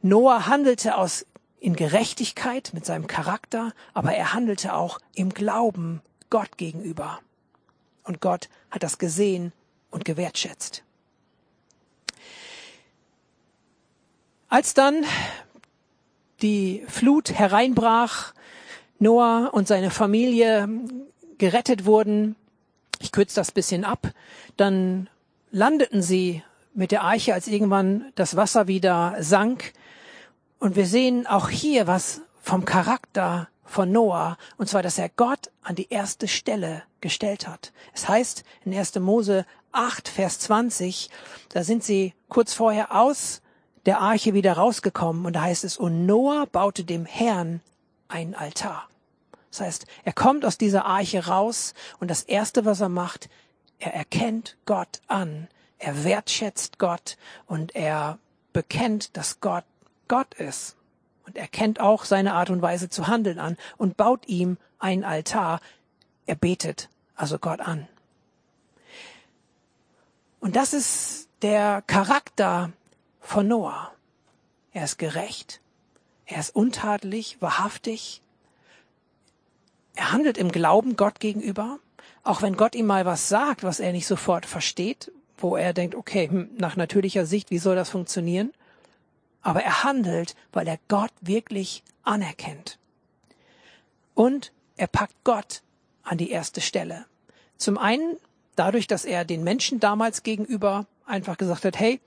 Noah 0.00 0.46
handelte 0.46 0.96
aus 0.96 1.26
in 1.60 1.76
Gerechtigkeit 1.76 2.70
mit 2.72 2.86
seinem 2.86 3.06
Charakter, 3.06 3.72
aber 3.92 4.14
er 4.14 4.32
handelte 4.32 4.74
auch 4.74 4.98
im 5.14 5.34
Glauben 5.34 6.00
Gott 6.30 6.56
gegenüber. 6.56 7.20
Und 8.02 8.22
Gott 8.22 8.48
hat 8.70 8.82
das 8.82 8.96
gesehen 8.96 9.52
und 9.90 10.06
gewertschätzt. 10.06 10.84
Als 14.48 14.72
dann 14.72 15.04
die 16.42 16.84
Flut 16.88 17.32
hereinbrach, 17.32 18.34
Noah 18.98 19.50
und 19.52 19.66
seine 19.66 19.90
Familie 19.90 20.68
gerettet 21.38 21.84
wurden, 21.86 22.36
ich 23.00 23.12
kürze 23.12 23.36
das 23.36 23.50
bisschen 23.50 23.84
ab, 23.84 24.12
dann 24.56 25.08
landeten 25.50 26.02
sie 26.02 26.42
mit 26.74 26.92
der 26.92 27.04
Eiche, 27.04 27.34
als 27.34 27.48
irgendwann 27.48 28.12
das 28.14 28.36
Wasser 28.36 28.68
wieder 28.68 29.16
sank. 29.20 29.72
Und 30.58 30.76
wir 30.76 30.86
sehen 30.86 31.26
auch 31.26 31.48
hier 31.48 31.86
was 31.86 32.22
vom 32.40 32.64
Charakter 32.64 33.48
von 33.64 33.90
Noah, 33.90 34.36
und 34.56 34.68
zwar, 34.68 34.82
dass 34.82 34.98
er 34.98 35.08
Gott 35.08 35.50
an 35.62 35.74
die 35.74 35.88
erste 35.90 36.28
Stelle 36.28 36.82
gestellt 37.00 37.48
hat. 37.48 37.72
Es 37.94 38.08
heißt 38.08 38.44
in 38.64 38.74
1. 38.74 38.94
Mose 39.00 39.46
8, 39.72 40.08
Vers 40.08 40.38
20, 40.40 41.10
da 41.50 41.64
sind 41.64 41.82
sie 41.82 42.14
kurz 42.28 42.54
vorher 42.54 42.94
aus 42.94 43.41
der 43.86 44.00
Arche 44.00 44.34
wieder 44.34 44.54
rausgekommen 44.54 45.26
und 45.26 45.34
da 45.34 45.42
heißt 45.42 45.64
es, 45.64 45.76
und 45.76 46.06
Noah 46.06 46.46
baute 46.46 46.84
dem 46.84 47.04
Herrn 47.04 47.60
ein 48.08 48.34
Altar. 48.34 48.88
Das 49.50 49.60
heißt, 49.60 49.86
er 50.04 50.12
kommt 50.12 50.44
aus 50.44 50.56
dieser 50.56 50.84
Arche 50.86 51.26
raus 51.26 51.74
und 51.98 52.10
das 52.10 52.22
erste, 52.22 52.64
was 52.64 52.80
er 52.80 52.88
macht, 52.88 53.28
er 53.78 53.94
erkennt 53.94 54.56
Gott 54.64 55.00
an, 55.08 55.48
er 55.78 56.04
wertschätzt 56.04 56.78
Gott 56.78 57.16
und 57.46 57.74
er 57.74 58.18
bekennt, 58.52 59.16
dass 59.16 59.40
Gott 59.40 59.64
Gott 60.08 60.34
ist. 60.34 60.76
Und 61.26 61.36
er 61.36 61.48
kennt 61.48 61.80
auch 61.80 62.04
seine 62.04 62.34
Art 62.34 62.50
und 62.50 62.62
Weise 62.62 62.88
zu 62.88 63.06
handeln 63.08 63.38
an 63.38 63.56
und 63.76 63.96
baut 63.96 64.26
ihm 64.28 64.58
ein 64.78 65.04
Altar. 65.04 65.60
Er 66.26 66.34
betet 66.34 66.88
also 67.14 67.38
Gott 67.38 67.60
an. 67.60 67.88
Und 70.40 70.56
das 70.56 70.72
ist 70.72 71.28
der 71.42 71.82
Charakter 71.86 72.72
von 73.22 73.48
Noah. 73.48 73.92
Er 74.72 74.84
ist 74.84 74.98
gerecht, 74.98 75.60
er 76.26 76.40
ist 76.40 76.54
untadelig, 76.54 77.38
wahrhaftig, 77.40 78.20
er 79.94 80.12
handelt 80.12 80.38
im 80.38 80.50
Glauben 80.50 80.96
Gott 80.96 81.20
gegenüber, 81.20 81.78
auch 82.24 82.42
wenn 82.42 82.56
Gott 82.56 82.74
ihm 82.74 82.86
mal 82.86 83.04
was 83.04 83.28
sagt, 83.28 83.62
was 83.62 83.80
er 83.80 83.92
nicht 83.92 84.06
sofort 84.06 84.46
versteht, 84.46 85.12
wo 85.36 85.56
er 85.56 85.72
denkt, 85.72 85.94
okay, 85.94 86.28
hm, 86.28 86.50
nach 86.56 86.76
natürlicher 86.76 87.26
Sicht, 87.26 87.50
wie 87.50 87.58
soll 87.58 87.76
das 87.76 87.90
funktionieren? 87.90 88.52
Aber 89.42 89.62
er 89.62 89.84
handelt, 89.84 90.36
weil 90.52 90.68
er 90.68 90.78
Gott 90.88 91.12
wirklich 91.20 91.82
anerkennt. 92.04 92.78
Und 94.14 94.52
er 94.76 94.86
packt 94.86 95.16
Gott 95.24 95.62
an 96.02 96.18
die 96.18 96.30
erste 96.30 96.60
Stelle. 96.60 97.06
Zum 97.56 97.76
einen 97.76 98.16
dadurch, 98.56 98.86
dass 98.86 99.04
er 99.04 99.24
den 99.24 99.44
Menschen 99.44 99.80
damals 99.80 100.22
gegenüber 100.22 100.86
einfach 101.06 101.36
gesagt 101.36 101.64
hat, 101.64 101.78
hey, 101.78 102.00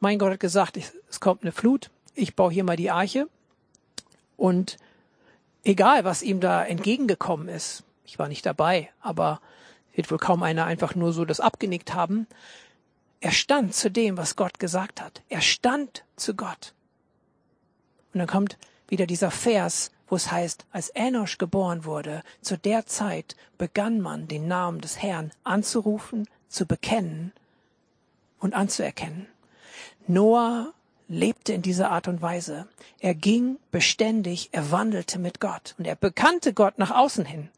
mein 0.00 0.18
Gott 0.18 0.32
hat 0.32 0.40
gesagt, 0.40 0.78
es 1.08 1.20
kommt 1.20 1.42
eine 1.42 1.52
Flut, 1.52 1.90
ich 2.14 2.34
baue 2.34 2.52
hier 2.52 2.64
mal 2.64 2.76
die 2.76 2.90
Arche. 2.90 3.28
Und 4.36 4.76
egal, 5.64 6.04
was 6.04 6.22
ihm 6.22 6.40
da 6.40 6.64
entgegengekommen 6.64 7.48
ist, 7.48 7.84
ich 8.04 8.18
war 8.18 8.28
nicht 8.28 8.46
dabei, 8.46 8.90
aber 9.00 9.40
wird 9.94 10.10
wohl 10.10 10.18
kaum 10.18 10.42
einer 10.42 10.66
einfach 10.66 10.94
nur 10.94 11.12
so 11.12 11.24
das 11.24 11.40
abgenickt 11.40 11.94
haben. 11.94 12.26
Er 13.20 13.32
stand 13.32 13.74
zu 13.74 13.90
dem, 13.90 14.16
was 14.16 14.36
Gott 14.36 14.58
gesagt 14.58 15.00
hat. 15.00 15.22
Er 15.28 15.40
stand 15.40 16.04
zu 16.16 16.34
Gott. 16.34 16.74
Und 18.12 18.18
dann 18.18 18.28
kommt 18.28 18.58
wieder 18.88 19.06
dieser 19.06 19.30
Vers, 19.30 19.90
wo 20.06 20.16
es 20.16 20.30
heißt, 20.30 20.66
als 20.70 20.90
Enosch 20.90 21.38
geboren 21.38 21.84
wurde, 21.84 22.22
zu 22.40 22.56
der 22.56 22.86
Zeit 22.86 23.36
begann 23.58 24.00
man 24.00 24.28
den 24.28 24.46
Namen 24.46 24.80
des 24.80 25.02
Herrn 25.02 25.32
anzurufen, 25.44 26.28
zu 26.48 26.66
bekennen 26.66 27.32
und 28.38 28.54
anzuerkennen. 28.54 29.26
Noah 30.08 30.72
lebte 31.08 31.52
in 31.52 31.62
dieser 31.62 31.90
Art 31.90 32.08
und 32.08 32.22
Weise. 32.22 32.66
Er 33.00 33.14
ging 33.14 33.58
beständig, 33.70 34.48
er 34.52 34.70
wandelte 34.70 35.18
mit 35.18 35.40
Gott 35.40 35.74
und 35.78 35.86
er 35.86 35.96
bekannte 35.96 36.52
Gott 36.52 36.78
nach 36.78 36.90
außen 36.90 37.24
hin. 37.24 37.48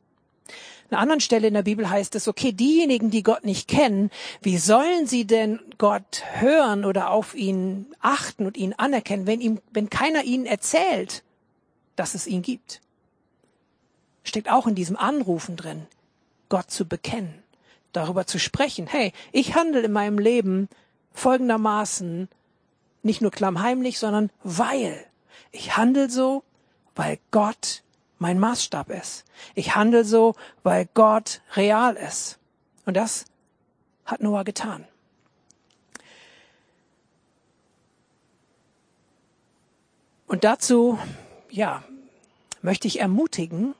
An 0.90 0.94
einer 0.94 1.02
anderen 1.02 1.20
Stelle 1.20 1.48
in 1.48 1.54
der 1.54 1.62
Bibel 1.62 1.90
heißt 1.90 2.14
es, 2.14 2.28
okay, 2.28 2.52
diejenigen, 2.52 3.10
die 3.10 3.22
Gott 3.22 3.44
nicht 3.44 3.68
kennen, 3.68 4.10
wie 4.40 4.56
sollen 4.56 5.06
sie 5.06 5.26
denn 5.26 5.60
Gott 5.76 6.22
hören 6.32 6.86
oder 6.86 7.10
auf 7.10 7.34
ihn 7.34 7.86
achten 8.00 8.46
und 8.46 8.56
ihn 8.56 8.72
anerkennen, 8.72 9.26
wenn 9.26 9.42
ihm, 9.42 9.60
wenn 9.70 9.90
keiner 9.90 10.24
ihnen 10.24 10.46
erzählt, 10.46 11.24
dass 11.96 12.14
es 12.14 12.26
ihn 12.26 12.40
gibt? 12.40 12.80
Steckt 14.24 14.50
auch 14.50 14.66
in 14.66 14.74
diesem 14.74 14.96
Anrufen 14.96 15.56
drin, 15.56 15.86
Gott 16.48 16.70
zu 16.70 16.86
bekennen, 16.86 17.42
darüber 17.92 18.26
zu 18.26 18.38
sprechen. 18.38 18.86
Hey, 18.86 19.12
ich 19.32 19.54
handle 19.54 19.82
in 19.82 19.92
meinem 19.92 20.18
Leben 20.18 20.70
folgendermaßen, 21.12 22.28
nicht 23.02 23.20
nur 23.20 23.30
klammheimlich, 23.30 23.98
sondern 23.98 24.30
weil. 24.42 25.04
Ich 25.50 25.76
handle 25.76 26.10
so, 26.10 26.42
weil 26.94 27.18
Gott 27.30 27.82
mein 28.18 28.38
Maßstab 28.38 28.90
ist. 28.90 29.24
Ich 29.54 29.76
handle 29.76 30.04
so, 30.04 30.34
weil 30.62 30.88
Gott 30.94 31.40
real 31.56 31.94
ist. 31.96 32.38
Und 32.84 32.96
das 32.96 33.26
hat 34.04 34.22
Noah 34.22 34.44
getan. 34.44 34.86
Und 40.26 40.44
dazu, 40.44 40.98
ja, 41.50 41.82
möchte 42.60 42.86
ich 42.86 43.00
ermutigen, 43.00 43.74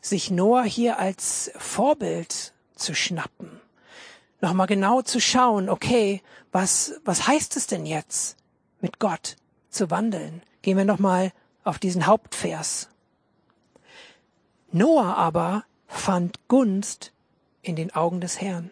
sich 0.00 0.30
Noah 0.30 0.62
hier 0.62 0.98
als 0.98 1.50
Vorbild 1.56 2.52
zu 2.76 2.94
schnappen. 2.94 3.60
Nochmal 4.40 4.66
genau 4.66 5.02
zu 5.02 5.20
schauen, 5.20 5.68
okay, 5.68 6.22
was, 6.52 6.94
was 7.04 7.26
heißt 7.26 7.56
es 7.56 7.66
denn 7.66 7.86
jetzt, 7.86 8.36
mit 8.80 8.98
Gott 8.98 9.36
zu 9.68 9.90
wandeln? 9.90 10.42
Gehen 10.62 10.76
wir 10.76 10.84
nochmal 10.84 11.32
auf 11.64 11.78
diesen 11.78 12.06
Hauptvers 12.06 12.88
Noah 14.72 15.16
aber 15.16 15.64
fand 15.88 16.38
Gunst 16.46 17.12
in 17.62 17.74
den 17.74 17.92
Augen 17.92 18.20
des 18.20 18.40
Herrn. 18.40 18.70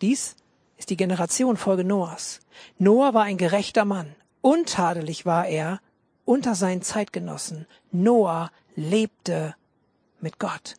Dies 0.00 0.36
ist 0.78 0.88
die 0.88 0.96
Generation 0.96 1.56
Folge 1.58 1.84
Noahs. 1.84 2.40
Noah 2.78 3.12
war 3.12 3.24
ein 3.24 3.36
gerechter 3.36 3.84
Mann. 3.84 4.14
Untadelig 4.40 5.26
war 5.26 5.46
er 5.46 5.80
unter 6.24 6.54
seinen 6.54 6.80
Zeitgenossen. 6.80 7.66
Noah 7.90 8.50
lebte 8.74 9.54
mit 10.20 10.38
Gott. 10.38 10.76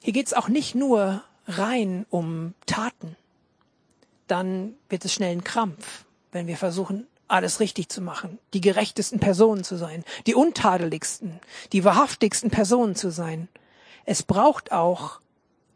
Hier 0.00 0.14
geht 0.14 0.28
es 0.28 0.34
auch 0.34 0.48
nicht 0.48 0.74
nur 0.74 1.22
rein 1.46 2.06
um 2.08 2.54
Taten. 2.64 3.16
Dann 4.28 4.74
wird 4.88 5.04
es 5.04 5.12
schnell 5.12 5.32
ein 5.32 5.44
Krampf, 5.44 6.04
wenn 6.30 6.46
wir 6.46 6.56
versuchen, 6.56 7.06
alles 7.26 7.60
richtig 7.60 7.88
zu 7.90 8.00
machen, 8.00 8.38
die 8.54 8.60
gerechtesten 8.60 9.20
Personen 9.20 9.62
zu 9.64 9.76
sein, 9.76 10.04
die 10.26 10.34
untadeligsten, 10.34 11.40
die 11.72 11.84
wahrhaftigsten 11.84 12.50
Personen 12.50 12.94
zu 12.94 13.10
sein. 13.10 13.48
Es 14.06 14.22
braucht 14.22 14.72
auch 14.72 15.20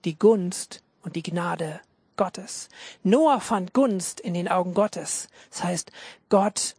die 0.05 0.19
Gunst 0.19 0.83
und 1.03 1.17
die 1.17 1.23
Gnade 1.23 1.81
Gottes. 2.17 2.69
Noah 3.03 3.41
fand 3.41 3.75
Gunst 3.75 4.21
in 4.21 4.35
den 4.35 4.49
Augen 4.49 4.75
Gottes. 4.75 5.29
Das 5.51 5.65
heißt, 5.65 5.93
Gott 6.29 6.75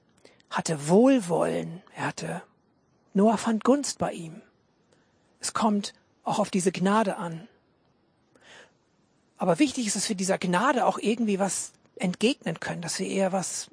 hatte 0.50 0.88
Wohlwollen. 0.88 1.82
Er 1.96 2.08
hatte, 2.08 2.42
Noah 3.14 3.38
fand 3.38 3.64
Gunst 3.64 4.00
bei 4.00 4.14
ihm. 4.14 4.42
Es 5.40 5.54
kommt 5.54 5.94
auch 6.24 6.40
auf 6.40 6.50
diese 6.50 6.72
Gnade 6.72 7.18
an. 7.18 7.48
Aber 9.44 9.60
wichtig 9.60 9.88
ist, 9.88 9.98
dass 9.98 10.08
wir 10.08 10.16
dieser 10.16 10.38
Gnade 10.38 10.86
auch 10.86 10.98
irgendwie 10.98 11.38
was 11.38 11.74
entgegnen 11.98 12.62
können, 12.62 12.82
dass 12.82 12.98
wir 13.00 13.08
eher 13.08 13.34
was, 13.34 13.70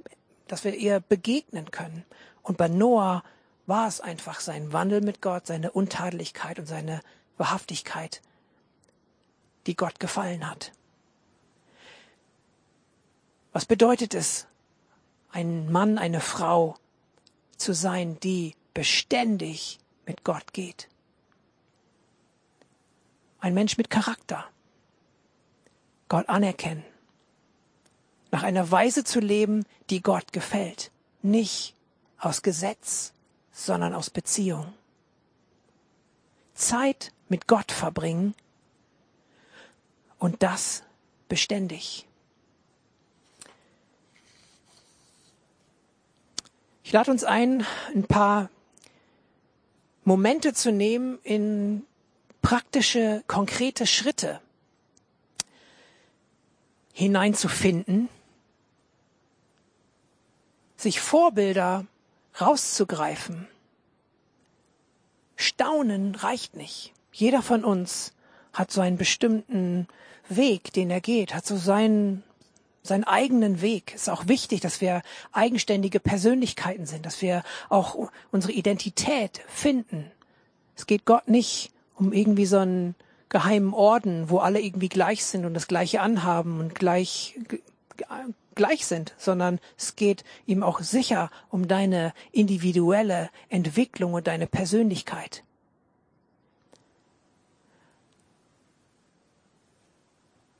dass 0.49 0.65
wir 0.65 0.77
eher 0.77 0.99
begegnen 0.99 1.71
können. 1.71 2.05
Und 2.43 2.59
bei 2.59 2.67
Noah 2.67 3.23
war 3.67 3.87
es 3.87 4.01
einfach 4.01 4.41
sein 4.41 4.73
Wandel 4.73 5.01
mit 5.01 5.23
Gott, 5.23 5.47
seine 5.47 5.71
Untadeligkeit 5.71 6.59
und 6.59 6.67
seine 6.67 7.03
Wahrhaftigkeit, 7.37 8.21
die 9.69 9.77
Gott 9.77 10.01
gefallen 10.01 10.51
hat. 10.51 10.73
Was 13.53 13.65
bedeutet 13.65 14.13
es, 14.13 14.49
ein 15.31 15.71
Mann, 15.71 15.99
eine 15.99 16.21
Frau 16.21 16.79
zu 17.59 17.75
sein, 17.75 18.19
die 18.19 18.57
beständig 18.75 19.79
mit 20.05 20.25
Gott 20.25 20.53
geht? 20.53 20.89
Ein 23.39 23.55
Mensch 23.55 23.79
mit 23.79 23.89
Charakter. 23.89 24.51
Gott 26.11 26.29
anerkennen. 26.29 26.85
Nach 28.33 28.43
einer 28.43 28.71
Weise 28.71 29.05
zu 29.05 29.21
leben, 29.21 29.65
die 29.91 30.03
Gott 30.03 30.33
gefällt. 30.33 30.91
Nicht 31.23 31.75
aus 32.19 32.43
Gesetz, 32.43 33.13
sondern 33.53 33.95
aus 33.95 34.11
Beziehung. 34.11 34.75
Zeit 36.53 37.13
mit 37.29 37.47
Gott 37.47 37.71
verbringen 37.71 38.35
und 40.19 40.43
das 40.43 40.83
beständig. 41.29 42.07
Ich 46.83 46.93
lade 46.93 47.13
uns 47.13 47.23
ein, 47.23 47.65
ein 47.95 48.05
paar 48.05 48.51
Momente 50.03 50.55
zu 50.55 50.73
nehmen 50.73 51.21
in 51.23 51.87
praktische, 52.43 53.23
konkrete 53.29 53.87
Schritte 53.87 54.41
hineinzufinden, 56.93 58.09
sich 60.77 61.01
Vorbilder 61.01 61.87
rauszugreifen. 62.41 63.49
Staunen 65.37 66.15
reicht 66.15 66.57
nicht. 66.57 66.93
Jeder 67.13 67.43
von 67.43 67.65
uns 67.65 68.13
hat 68.53 68.71
so 68.71 68.81
einen 68.81 68.97
bestimmten 68.97 69.87
Weg, 70.29 70.73
den 70.73 70.91
er 70.91 71.01
geht, 71.01 71.35
hat 71.35 71.47
so 71.47 71.57
seinen, 71.57 72.23
seinen 72.83 73.05
eigenen 73.05 73.61
Weg. 73.61 73.93
Es 73.95 74.03
ist 74.03 74.09
auch 74.09 74.29
wichtig, 74.29 74.61
dass 74.61 74.81
wir 74.81 75.03
eigenständige 75.33 76.01
Persönlichkeiten 76.01 76.87
sind, 76.87 77.07
dass 77.07 77.23
wir 77.23 77.43
auch 77.69 78.11
unsere 78.31 78.53
Identität 78.53 79.43
finden. 79.49 80.11
Es 80.77 80.87
geht 80.87 81.05
Gott 81.05 81.29
nicht 81.29 81.73
um 81.95 82.13
irgendwie 82.13 82.47
so 82.47 82.59
einen 82.59 82.95
geheimen 83.31 83.73
Orden, 83.73 84.29
wo 84.29 84.39
alle 84.39 84.61
irgendwie 84.61 84.91
gleich 84.91 85.25
sind 85.25 85.47
und 85.47 85.55
das 85.55 85.69
Gleiche 85.69 86.03
anhaben 86.03 86.61
und 86.61 86.75
gleich 86.75 87.39
gleich 88.55 88.87
sind, 88.87 89.15
sondern 89.17 89.59
es 89.79 89.97
geht 89.97 90.25
ihm 90.47 90.63
auch 90.63 90.81
sicher 90.81 91.31
um 91.49 91.69
deine 91.69 92.13
individuelle 92.33 93.31
Entwicklung 93.49 94.13
und 94.13 94.27
deine 94.27 94.47
Persönlichkeit. 94.47 95.45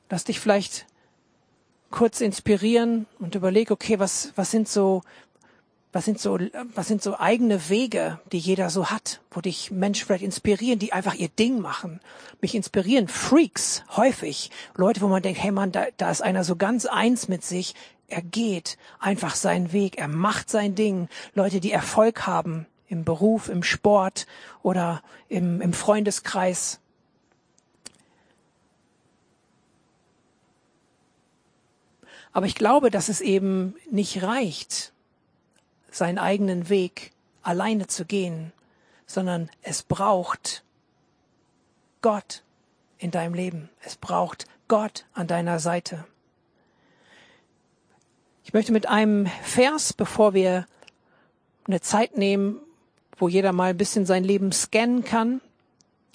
Lass 0.09 0.25
dich 0.25 0.41
vielleicht 0.41 0.87
kurz 1.91 2.21
inspirieren 2.21 3.07
und 3.19 3.35
überleg, 3.35 3.71
okay, 3.71 3.99
was, 3.99 4.33
was 4.37 4.51
sind 4.51 4.69
so 4.69 5.03
was 5.93 6.05
sind 6.05 6.21
so, 6.21 6.39
was 6.75 6.87
sind 6.87 7.03
so 7.03 7.19
eigene 7.19 7.69
Wege, 7.69 8.21
die 8.31 8.39
jeder 8.39 8.71
so 8.71 8.91
hat, 8.91 9.21
wo 9.31 9.41
dich 9.41 9.73
Menschen 9.73 10.07
vielleicht 10.07 10.23
inspirieren, 10.23 10.79
die 10.79 10.93
einfach 10.93 11.15
ihr 11.15 11.29
Ding 11.29 11.61
machen. 11.61 12.01
Mich 12.41 12.55
inspirieren 12.55 13.09
Freaks 13.09 13.83
häufig. 13.97 14.51
Leute, 14.77 15.01
wo 15.01 15.09
man 15.09 15.23
denkt, 15.23 15.43
hey 15.43 15.51
Mann, 15.51 15.73
da, 15.73 15.87
da 15.97 16.11
ist 16.11 16.23
einer 16.23 16.45
so 16.45 16.55
ganz 16.55 16.87
eins 16.87 17.27
mit 17.27 17.45
sich. 17.45 17.75
Er 18.07 18.23
geht 18.23 18.79
einfach 19.01 19.35
seinen 19.35 19.73
Weg. 19.73 19.99
Er 19.99 20.09
macht 20.09 20.49
sein 20.49 20.77
Ding. 20.77 21.09
Leute, 21.35 21.59
die 21.61 21.73
Erfolg 21.73 22.27
haben 22.27 22.67
im 22.89 23.05
Beruf, 23.05 23.49
im 23.49 23.63
Sport 23.65 24.27
oder 24.63 25.03
im, 25.29 25.61
im 25.61 25.73
Freundeskreis. 25.73 26.81
Aber 32.33 32.47
ich 32.47 32.55
glaube, 32.55 32.91
dass 32.91 33.09
es 33.09 33.21
eben 33.21 33.75
nicht 33.91 34.23
reicht, 34.23 34.93
seinen 35.91 36.19
eigenen 36.19 36.69
Weg 36.69 37.13
alleine 37.43 37.87
zu 37.87 38.05
gehen, 38.05 38.53
sondern 39.07 39.51
es 39.63 39.83
braucht 39.83 40.65
Gott 42.03 42.43
in 42.99 43.11
deinem 43.11 43.35
Leben. 43.35 43.71
Es 43.83 43.97
braucht 43.97 44.47
Gott 44.69 45.07
an 45.15 45.27
deiner 45.27 45.59
Seite. 45.59 46.07
Ich 48.45 48.53
möchte 48.53 48.73
mit 48.73 48.89
einem 48.89 49.27
Vers, 49.43 49.93
bevor 49.93 50.35
wir 50.35 50.67
eine 51.67 51.81
Zeit 51.81 52.17
nehmen, 52.17 52.61
wo 53.17 53.29
jeder 53.29 53.53
mal 53.53 53.71
ein 53.71 53.77
bisschen 53.77 54.07
sein 54.07 54.25
Leben 54.25 54.53
scannen 54.53 55.05
kann 55.05 55.41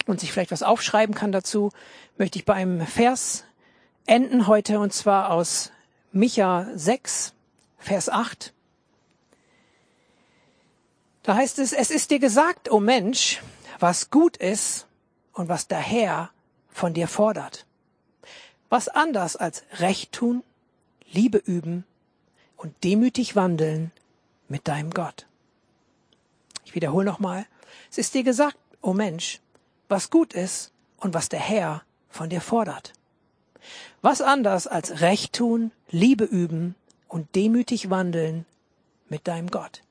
und 0.06 0.20
sich 0.20 0.32
vielleicht 0.32 0.50
was 0.50 0.62
aufschreiben 0.62 1.14
kann 1.14 1.32
dazu, 1.32 1.70
möchte 2.18 2.38
ich 2.38 2.44
bei 2.44 2.54
einem 2.54 2.86
Vers 2.86 3.44
enden 4.06 4.46
heute 4.46 4.80
und 4.80 4.92
zwar 4.92 5.30
aus 5.30 5.72
Micha 6.12 6.68
6, 6.74 7.34
Vers 7.78 8.08
8. 8.08 8.52
Da 11.26 11.34
heißt 11.34 11.58
es, 11.58 11.72
es 11.72 11.90
ist 11.90 12.12
dir 12.12 12.20
gesagt, 12.20 12.70
o 12.70 12.76
oh 12.76 12.80
Mensch, 12.80 13.42
was 13.80 14.10
gut 14.10 14.36
ist 14.36 14.86
und 15.32 15.48
was 15.48 15.66
der 15.66 15.80
Herr 15.80 16.30
von 16.68 16.94
dir 16.94 17.08
fordert. 17.08 17.66
Was 18.68 18.86
anders 18.86 19.34
als 19.34 19.64
Recht 19.80 20.12
tun, 20.12 20.44
Liebe 21.10 21.38
üben 21.38 21.84
und 22.56 22.84
demütig 22.84 23.34
wandeln 23.34 23.90
mit 24.46 24.68
deinem 24.68 24.90
Gott. 24.90 25.26
Ich 26.64 26.76
wiederhole 26.76 27.04
nochmal. 27.04 27.44
Es 27.90 27.98
ist 27.98 28.14
dir 28.14 28.22
gesagt, 28.22 28.56
o 28.80 28.90
oh 28.90 28.94
Mensch, 28.94 29.40
was 29.88 30.10
gut 30.10 30.32
ist 30.32 30.70
und 30.98 31.12
was 31.12 31.28
der 31.28 31.40
Herr 31.40 31.82
von 32.08 32.30
dir 32.30 32.40
fordert. 32.40 32.92
Was 34.00 34.20
anders 34.20 34.68
als 34.68 35.00
Recht 35.00 35.32
tun, 35.32 35.72
Liebe 35.90 36.22
üben 36.22 36.76
und 37.08 37.34
demütig 37.34 37.90
wandeln 37.90 38.46
mit 39.08 39.26
deinem 39.26 39.50
Gott. 39.50 39.82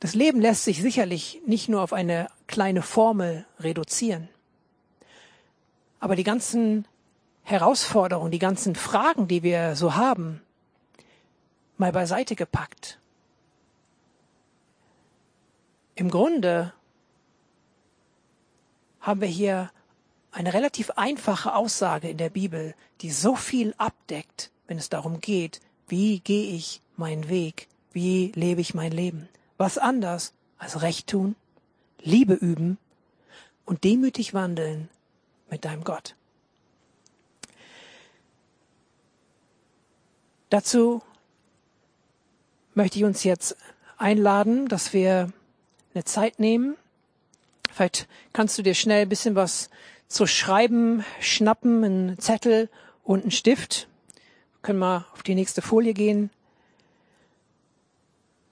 Das 0.00 0.14
Leben 0.14 0.40
lässt 0.40 0.64
sich 0.64 0.80
sicherlich 0.80 1.42
nicht 1.46 1.68
nur 1.68 1.82
auf 1.82 1.92
eine 1.92 2.28
kleine 2.46 2.80
Formel 2.80 3.44
reduzieren. 3.60 4.28
Aber 6.00 6.16
die 6.16 6.24
ganzen 6.24 6.88
Herausforderungen, 7.42 8.32
die 8.32 8.38
ganzen 8.38 8.74
Fragen, 8.74 9.28
die 9.28 9.42
wir 9.42 9.76
so 9.76 9.96
haben, 9.96 10.40
mal 11.76 11.92
beiseite 11.92 12.34
gepackt. 12.34 12.98
Im 15.94 16.10
Grunde 16.10 16.72
haben 19.00 19.20
wir 19.20 19.28
hier 19.28 19.70
eine 20.32 20.54
relativ 20.54 20.90
einfache 20.92 21.54
Aussage 21.54 22.08
in 22.08 22.16
der 22.16 22.30
Bibel, 22.30 22.74
die 23.02 23.10
so 23.10 23.36
viel 23.36 23.74
abdeckt, 23.76 24.50
wenn 24.66 24.78
es 24.78 24.88
darum 24.88 25.20
geht, 25.20 25.60
wie 25.88 26.20
gehe 26.20 26.54
ich 26.54 26.80
meinen 26.96 27.28
Weg, 27.28 27.68
wie 27.92 28.32
lebe 28.34 28.62
ich 28.62 28.72
mein 28.72 28.92
Leben 28.92 29.28
was 29.60 29.76
anders 29.76 30.32
als 30.56 30.80
Recht 30.80 31.08
tun, 31.08 31.36
Liebe 32.00 32.32
üben 32.32 32.78
und 33.66 33.84
demütig 33.84 34.32
wandeln 34.32 34.88
mit 35.50 35.66
deinem 35.66 35.84
Gott. 35.84 36.16
Dazu 40.48 41.02
möchte 42.72 42.98
ich 42.98 43.04
uns 43.04 43.22
jetzt 43.22 43.54
einladen, 43.98 44.66
dass 44.66 44.94
wir 44.94 45.30
eine 45.92 46.04
Zeit 46.04 46.38
nehmen. 46.38 46.76
Vielleicht 47.70 48.08
kannst 48.32 48.56
du 48.56 48.62
dir 48.62 48.74
schnell 48.74 49.02
ein 49.02 49.10
bisschen 49.10 49.34
was 49.34 49.68
zu 50.08 50.26
schreiben, 50.26 51.04
schnappen, 51.20 51.84
einen 51.84 52.18
Zettel 52.18 52.70
und 53.04 53.22
einen 53.22 53.30
Stift. 53.30 53.88
Wir 54.14 54.62
können 54.62 54.78
wir 54.78 55.06
auf 55.12 55.22
die 55.22 55.34
nächste 55.34 55.60
Folie 55.60 55.92
gehen. 55.92 56.30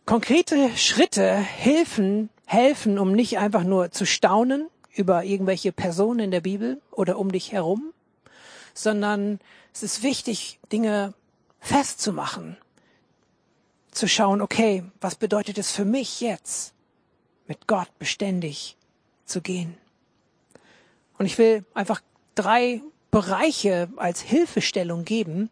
Konkrete 0.09 0.75
Schritte 0.75 1.35
helfen, 1.35 2.31
helfen, 2.47 2.99
um 2.99 3.13
nicht 3.13 3.37
einfach 3.37 3.63
nur 3.63 3.91
zu 3.91 4.07
staunen 4.07 4.71
über 4.95 5.25
irgendwelche 5.25 5.71
Personen 5.71 6.21
in 6.21 6.31
der 6.31 6.41
Bibel 6.41 6.81
oder 6.93 7.19
um 7.19 7.31
dich 7.31 7.53
herum, 7.53 7.93
sondern 8.73 9.39
es 9.75 9.83
ist 9.83 10.03
wichtig, 10.03 10.61
Dinge 10.73 11.13
festzumachen, 11.61 12.57
zu 13.91 14.09
schauen, 14.09 14.41
okay, 14.41 14.83
was 15.03 15.15
bedeutet 15.15 15.59
es 15.59 15.73
für 15.73 15.85
mich 15.85 16.23
jetzt, 16.23 16.73
mit 17.47 17.67
Gott 17.67 17.91
beständig 17.99 18.79
zu 19.27 19.43
gehen? 19.43 19.77
Und 21.19 21.27
ich 21.27 21.37
will 21.37 21.67
einfach 21.75 22.01
drei 22.35 22.81
Bereiche 23.11 23.91
als 23.97 24.23
Hilfestellung 24.23 25.05
geben, 25.05 25.51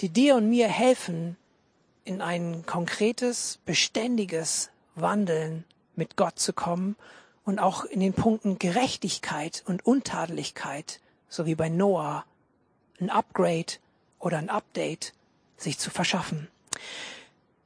die 0.00 0.08
dir 0.08 0.36
und 0.36 0.48
mir 0.48 0.68
helfen, 0.68 1.36
in 2.04 2.20
ein 2.20 2.64
konkretes, 2.66 3.58
beständiges 3.64 4.70
Wandeln 4.94 5.64
mit 5.94 6.16
Gott 6.16 6.38
zu 6.38 6.52
kommen 6.52 6.96
und 7.44 7.58
auch 7.58 7.84
in 7.84 8.00
den 8.00 8.14
Punkten 8.14 8.58
Gerechtigkeit 8.58 9.62
und 9.66 9.84
Untadeligkeit, 9.84 11.00
so 11.28 11.46
wie 11.46 11.54
bei 11.54 11.68
Noah, 11.68 12.24
ein 13.00 13.10
Upgrade 13.10 13.74
oder 14.18 14.38
ein 14.38 14.50
Update 14.50 15.12
sich 15.56 15.78
zu 15.78 15.90
verschaffen. 15.90 16.48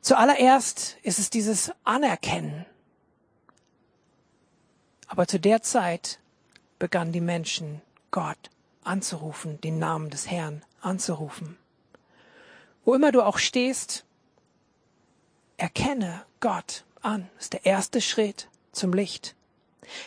Zuallererst 0.00 0.98
ist 1.02 1.18
es 1.18 1.30
dieses 1.30 1.72
Anerkennen. 1.84 2.64
Aber 5.08 5.26
zu 5.26 5.38
der 5.38 5.62
Zeit 5.62 6.20
begannen 6.78 7.12
die 7.12 7.20
Menschen 7.20 7.82
Gott 8.10 8.50
anzurufen, 8.84 9.60
den 9.60 9.78
Namen 9.78 10.10
des 10.10 10.30
Herrn 10.30 10.64
anzurufen. 10.80 11.58
Wo 12.84 12.94
immer 12.94 13.12
du 13.12 13.22
auch 13.22 13.38
stehst, 13.38 14.05
erkenne 15.56 16.24
Gott 16.40 16.84
an. 17.02 17.28
Ist 17.38 17.52
der 17.52 17.66
erste 17.66 18.00
Schritt 18.00 18.48
zum 18.72 18.92
Licht. 18.92 19.34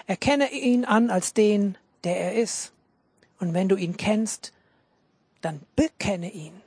Erkenne 0.08 0.52
ihn 0.52 0.86
an 0.86 1.10
als 1.10 1.34
den, 1.34 1.78
der 2.04 2.20
er 2.20 2.34
ist. 2.36 2.72
Und 3.40 3.54
wenn 3.54 3.70
du 3.70 3.76
ihn 3.76 3.98
kennst, 3.98 4.54
dann 5.42 5.62
bekenne 5.76 6.32
ihn. 6.32 6.62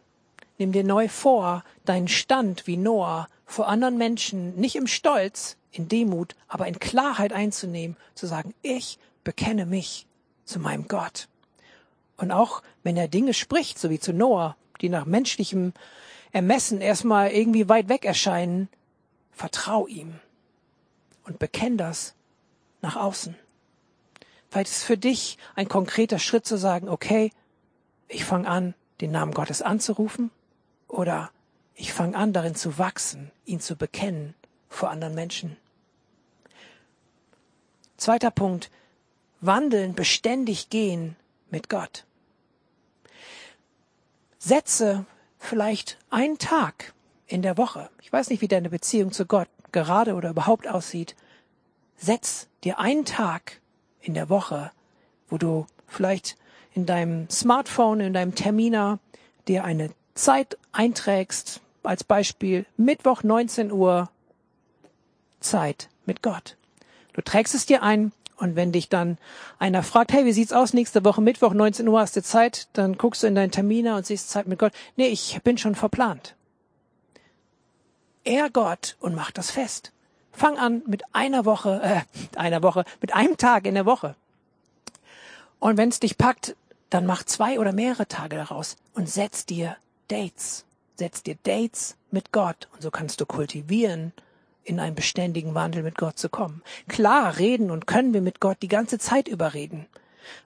Nimm 0.59 0.73
dir 0.73 0.85
neu 0.85 1.09
vor, 1.09 1.65
deinen 1.85 2.09
Stand 2.09 2.67
wie 2.67 2.77
Noah 2.77 3.29
vor 3.47 3.69
anderen 3.69 3.99
Menschen 3.99 4.57
nicht 4.57 4.77
im 4.77 4.87
Stolz, 4.87 5.57
in 5.73 5.89
Demut, 5.89 6.35
aber 6.49 6.67
in 6.67 6.79
Klarheit 6.79 7.33
einzunehmen, 7.33 7.97
zu 8.15 8.27
sagen, 8.27 8.55
ich 8.63 8.99
bekenne 9.25 9.67
mich 9.67 10.07
zu 10.45 10.59
meinem 10.59 10.89
Gott. 10.89 11.29
Und 12.17 12.31
auch 12.31 12.63
wenn 12.83 12.97
er 12.97 13.09
Dinge 13.09 13.35
spricht, 13.35 13.79
so 13.79 13.91
wie 13.91 13.99
zu 13.99 14.13
Noah, 14.13 14.57
die 14.81 14.89
nach 14.89 15.07
menschlichem 15.07 15.73
Ermessen 16.33 16.81
erstmal 16.81 17.31
irgendwie 17.31 17.69
weit 17.69 17.89
weg 17.89 18.05
erscheinen, 18.05 18.69
vertrau 19.33 19.87
ihm 19.87 20.19
und 21.25 21.39
bekenn 21.39 21.77
das 21.77 22.15
nach 22.81 22.97
außen. 22.97 23.37
Vielleicht 24.49 24.71
ist 24.71 24.79
es 24.79 24.85
für 24.85 24.99
dich 24.99 25.39
ein 25.55 25.69
konkreter 25.69 26.19
Schritt 26.19 26.47
zu 26.47 26.57
sagen, 26.57 26.89
okay, 26.89 27.31
ich 28.09 28.25
fange 28.25 28.49
an, 28.49 28.75
den 29.01 29.11
Namen 29.11 29.33
Gottes 29.33 29.63
anzurufen 29.63 30.31
oder 30.89 31.31
ich 31.75 31.93
fange 31.93 32.17
an, 32.17 32.33
darin 32.33 32.55
zu 32.55 32.79
wachsen, 32.79 33.31
ihn 33.45 33.61
zu 33.61 33.77
bekennen 33.77 34.35
vor 34.69 34.91
anderen 34.91 35.15
Menschen. 35.15 35.57
Zweiter 37.97 38.31
Punkt, 38.31 38.71
wandeln, 39.41 39.95
beständig 39.95 40.71
gehen 40.71 41.17
mit 41.51 41.69
Gott. 41.69 42.05
Setze 44.39 45.07
vielleicht 45.43 45.99
einen 46.09 46.39
Tag 46.39 46.95
in 47.27 47.43
der 47.43 47.59
Woche. 47.59 47.91
Ich 48.01 48.13
weiß 48.13 48.31
nicht, 48.31 48.41
wie 48.41 48.49
deine 48.49 48.71
Beziehung 48.71 49.13
zu 49.13 49.27
Gott 49.27 49.49
gerade 49.73 50.15
oder 50.15 50.31
überhaupt 50.31 50.69
aussieht. 50.69 51.17
Setz 51.97 52.49
dir 52.65 52.79
einen 52.79 53.05
Tag 53.05 53.61
in 54.01 54.15
der 54.15 54.29
Woche, 54.29 54.71
wo 55.29 55.39
du 55.39 55.67
vielleicht 55.87 56.37
in 56.75 56.87
deinem 56.87 57.29
Smartphone, 57.29 58.01
in 58.01 58.13
deinem 58.13 58.35
Terminer 58.35 58.99
dir 59.49 59.65
eine 59.65 59.91
Zeit 60.15 60.57
einträgst, 60.73 61.61
als 61.83 62.05
Beispiel 62.05 62.65
Mittwoch 62.77 63.23
19 63.23 63.73
Uhr 63.73 64.11
Zeit 65.41 65.89
mit 66.07 66.23
Gott. 66.23 66.57
Du 67.15 67.21
trägst 67.21 67.55
es 67.55 67.67
dir 67.67 67.83
ein 67.83 68.13
und 68.43 68.57
wenn 68.57 68.73
dich 68.73 68.89
dann 68.89 69.19
einer 69.61 69.85
fragt, 69.85 70.13
hey, 70.13 70.25
wie 70.25 70.33
sieht's 70.33 70.53
aus 70.53 70.73
nächste 70.73 71.05
Woche 71.05 71.21
Mittwoch 71.21 71.55
19 71.55 71.87
Uhr 71.87 72.01
hast 72.01 72.17
du 72.17 72.23
Zeit, 72.25 72.67
dann 72.73 72.99
guckst 72.99 73.23
du 73.23 73.29
in 73.29 73.37
deinen 73.37 73.53
Terminer 73.53 73.97
und 73.97 74.05
siehst 74.05 74.31
Zeit 74.31 74.49
mit 74.49 74.59
Gott. 74.59 74.73
Nee, 74.97 75.07
ich 75.07 75.41
bin 75.45 75.59
schon 75.59 75.77
verplant. 75.77 76.35
Er 78.25 78.51
Gott 78.51 78.97
und 78.99 79.15
mach 79.15 79.31
das 79.31 79.53
fest. 79.53 79.93
Fang 80.33 80.59
an 80.59 80.83
mit 80.87 81.03
einer 81.13 81.45
Woche, 81.45 81.81
äh, 81.83 82.39
einer 82.39 82.65
Woche, 82.65 82.85
mit 83.01 83.15
einem 83.15 83.37
Tag 83.37 83.65
in 83.65 83.75
der 83.75 83.87
Woche. 83.87 84.17
Und 85.61 85.77
wenn 85.77 85.91
es 85.91 86.01
dich 86.01 86.19
packt, 86.19 86.57
dann 86.91 87.07
mach 87.07 87.23
zwei 87.23 87.61
oder 87.61 87.73
mehrere 87.73 88.09
Tage 88.09 88.37
daraus 88.37 88.77
und 88.95 89.09
setz 89.09 89.47
dir 89.47 89.77
Dates. 90.09 90.65
Setz 90.97 91.23
dir 91.23 91.37
Dates 91.45 91.97
mit 92.11 92.33
Gott 92.33 92.69
und 92.75 92.83
so 92.83 92.91
kannst 92.91 93.21
du 93.21 93.27
kultivieren, 93.27 94.13
in 94.65 94.81
einen 94.81 94.95
beständigen 94.95 95.55
Wandel 95.55 95.83
mit 95.83 95.97
Gott 95.97 96.19
zu 96.19 96.29
kommen. 96.29 96.63
Klar, 96.89 97.39
reden 97.39 97.71
und 97.71 97.87
können 97.87 98.15
wir 98.15 98.21
mit 98.21 98.41
Gott 98.41 98.59
die 98.63 98.69
ganze 98.69 98.99
Zeit 98.99 99.29
überreden. 99.29 99.87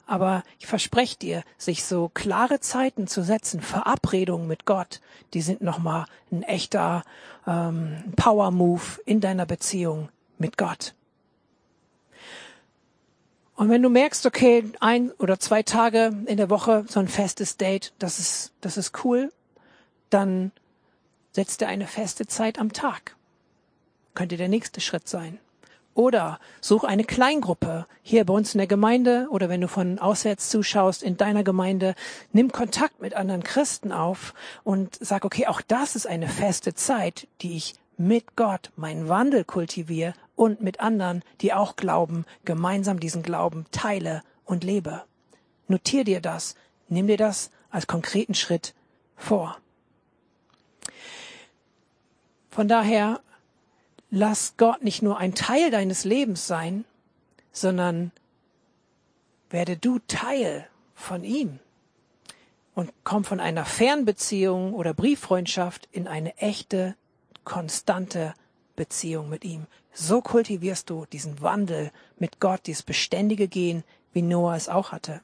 Aber 0.06 0.42
ich 0.58 0.66
verspreche 0.66 1.18
dir, 1.18 1.42
sich 1.58 1.84
so 1.84 2.10
klare 2.12 2.60
Zeiten 2.60 3.06
zu 3.06 3.22
setzen, 3.22 3.60
Verabredungen 3.60 4.46
mit 4.46 4.64
Gott, 4.64 5.00
die 5.34 5.42
sind 5.42 5.60
nochmal 5.60 6.06
ein 6.30 6.42
echter 6.42 7.02
ähm, 7.46 8.04
Power-Move 8.16 9.00
in 9.04 9.20
deiner 9.20 9.46
Beziehung 9.46 10.08
mit 10.38 10.56
Gott. 10.56 10.94
Und 13.54 13.70
wenn 13.70 13.82
du 13.82 13.88
merkst, 13.88 14.26
okay, 14.26 14.64
ein 14.80 15.10
oder 15.12 15.40
zwei 15.40 15.62
Tage 15.62 16.12
in 16.26 16.36
der 16.36 16.50
Woche 16.50 16.84
so 16.88 17.00
ein 17.00 17.08
festes 17.08 17.56
Date, 17.56 17.94
das 17.98 18.18
ist, 18.18 18.52
das 18.60 18.76
ist 18.76 19.04
cool, 19.04 19.32
dann 20.10 20.52
setz 21.32 21.56
dir 21.56 21.66
eine 21.66 21.86
feste 21.86 22.26
Zeit 22.26 22.58
am 22.58 22.72
Tag. 22.72 23.16
Könnte 24.16 24.36
der 24.36 24.48
nächste 24.48 24.80
Schritt 24.80 25.06
sein. 25.06 25.38
Oder 25.94 26.40
such 26.60 26.84
eine 26.84 27.04
Kleingruppe 27.04 27.86
hier 28.02 28.24
bei 28.24 28.34
uns 28.34 28.54
in 28.54 28.58
der 28.58 28.66
Gemeinde 28.66 29.28
oder 29.30 29.48
wenn 29.48 29.60
du 29.60 29.68
von 29.68 29.98
auswärts 29.98 30.48
zuschaust 30.50 31.02
in 31.02 31.16
deiner 31.16 31.44
Gemeinde, 31.44 31.94
nimm 32.32 32.50
Kontakt 32.50 33.00
mit 33.00 33.14
anderen 33.14 33.42
Christen 33.42 33.92
auf 33.92 34.34
und 34.64 34.98
sag, 35.00 35.24
okay, 35.24 35.46
auch 35.46 35.60
das 35.60 35.96
ist 35.96 36.06
eine 36.06 36.28
feste 36.28 36.74
Zeit, 36.74 37.28
die 37.40 37.56
ich 37.56 37.74
mit 37.98 38.36
Gott 38.36 38.72
meinen 38.76 39.08
Wandel 39.08 39.44
kultiviere 39.44 40.14
und 40.34 40.60
mit 40.60 40.80
anderen, 40.80 41.22
die 41.40 41.52
auch 41.52 41.76
glauben, 41.76 42.24
gemeinsam 42.44 43.00
diesen 43.00 43.22
Glauben 43.22 43.66
teile 43.70 44.22
und 44.44 44.64
lebe. 44.64 45.04
Notier 45.68 46.04
dir 46.04 46.20
das, 46.20 46.56
nimm 46.88 47.06
dir 47.06 47.18
das 47.18 47.50
als 47.70 47.86
konkreten 47.86 48.34
Schritt 48.34 48.74
vor. 49.16 49.58
Von 52.50 52.68
daher 52.68 53.20
lass 54.10 54.54
Gott 54.56 54.82
nicht 54.82 55.02
nur 55.02 55.18
ein 55.18 55.34
Teil 55.34 55.70
deines 55.70 56.04
Lebens 56.04 56.46
sein, 56.46 56.84
sondern 57.52 58.12
werde 59.50 59.76
du 59.76 59.98
Teil 60.06 60.66
von 60.94 61.24
ihm 61.24 61.58
und 62.74 62.92
komm 63.04 63.24
von 63.24 63.40
einer 63.40 63.64
Fernbeziehung 63.64 64.74
oder 64.74 64.94
Brieffreundschaft 64.94 65.88
in 65.92 66.06
eine 66.06 66.36
echte, 66.36 66.94
konstante 67.44 68.34
Beziehung 68.76 69.28
mit 69.28 69.44
ihm. 69.44 69.66
So 69.92 70.20
kultivierst 70.20 70.90
du 70.90 71.06
diesen 71.06 71.40
Wandel 71.40 71.90
mit 72.18 72.38
Gott, 72.38 72.66
dieses 72.66 72.82
beständige 72.82 73.48
Gehen, 73.48 73.82
wie 74.12 74.22
Noah 74.22 74.56
es 74.56 74.68
auch 74.68 74.92
hatte. 74.92 75.22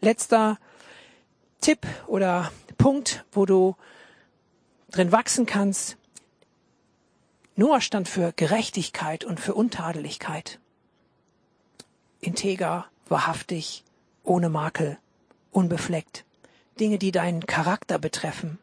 Letzter 0.00 0.58
Tipp 1.60 1.86
oder 2.06 2.50
Punkt, 2.78 3.24
wo 3.32 3.44
du 3.44 3.76
drin 4.90 5.12
wachsen 5.12 5.44
kannst, 5.44 5.98
Noah 7.58 7.80
stand 7.80 8.08
für 8.08 8.32
Gerechtigkeit 8.36 9.24
und 9.24 9.40
für 9.40 9.52
Untadeligkeit. 9.52 10.60
Integer, 12.20 12.86
wahrhaftig, 13.08 13.82
ohne 14.22 14.48
Makel, 14.48 14.96
unbefleckt. 15.50 16.24
Dinge, 16.78 16.98
die 16.98 17.10
deinen 17.10 17.46
Charakter 17.46 17.98
betreffen. 17.98 18.60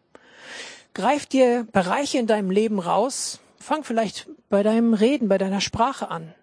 Greif 0.93 1.25
dir 1.25 1.67
Bereiche 1.73 2.19
in 2.19 2.25
deinem 2.25 2.51
Leben 2.51 2.79
raus. 2.79 3.41
Fang 3.59 3.83
vielleicht 3.83 4.29
bei 4.47 4.63
deinem 4.63 4.93
Reden, 4.93 5.27
bei 5.27 5.37
deiner 5.37 5.59
Sprache 5.59 6.09
an. 6.09 6.33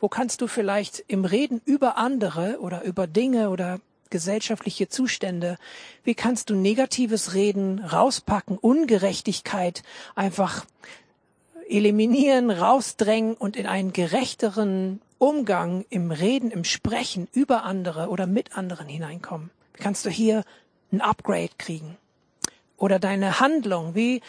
Wo 0.00 0.08
kannst 0.08 0.40
du 0.40 0.48
vielleicht 0.48 1.04
im 1.06 1.24
Reden 1.24 1.62
über 1.66 1.98
andere 1.98 2.58
oder 2.58 2.82
über 2.82 3.06
Dinge 3.06 3.48
oder 3.48 3.78
gesellschaftliche 4.10 4.88
Zustände, 4.88 5.56
wie 6.02 6.16
kannst 6.16 6.50
du 6.50 6.56
negatives 6.56 7.34
Reden 7.34 7.78
rauspacken, 7.78 8.58
Ungerechtigkeit 8.58 9.84
einfach 10.16 10.66
eliminieren, 11.68 12.50
rausdrängen 12.50 13.34
und 13.34 13.56
in 13.56 13.66
einen 13.66 13.92
gerechteren 13.92 15.00
Umgang 15.18 15.84
im 15.90 16.10
Reden, 16.10 16.50
im 16.50 16.64
Sprechen 16.64 17.28
über 17.32 17.64
andere 17.64 18.08
oder 18.08 18.26
mit 18.26 18.56
anderen 18.56 18.88
hineinkommen? 18.88 19.50
Wie 19.74 19.82
kannst 19.82 20.04
du 20.04 20.10
hier 20.10 20.44
ein 20.92 21.00
Upgrade 21.00 21.50
kriegen? 21.58 21.96
Oder 22.76 22.98
deine 22.98 23.40
Handlung, 23.40 23.94
wie, 23.94 24.20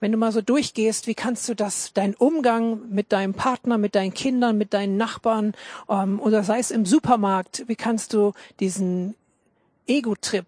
wenn 0.00 0.12
du 0.12 0.18
mal 0.18 0.32
so 0.32 0.42
durchgehst, 0.42 1.06
wie 1.06 1.14
kannst 1.14 1.48
du 1.48 1.54
das, 1.54 1.92
dein 1.92 2.14
Umgang 2.14 2.88
mit 2.90 3.12
deinem 3.12 3.34
Partner, 3.34 3.78
mit 3.78 3.94
deinen 3.94 4.14
Kindern, 4.14 4.58
mit 4.58 4.74
deinen 4.74 4.96
Nachbarn, 4.96 5.54
ähm, 5.88 6.20
oder 6.20 6.42
sei 6.42 6.58
es 6.58 6.70
im 6.70 6.86
Supermarkt, 6.86 7.64
wie 7.68 7.76
kannst 7.76 8.12
du 8.12 8.32
diesen 8.58 9.14
Ego-Trip 9.86 10.46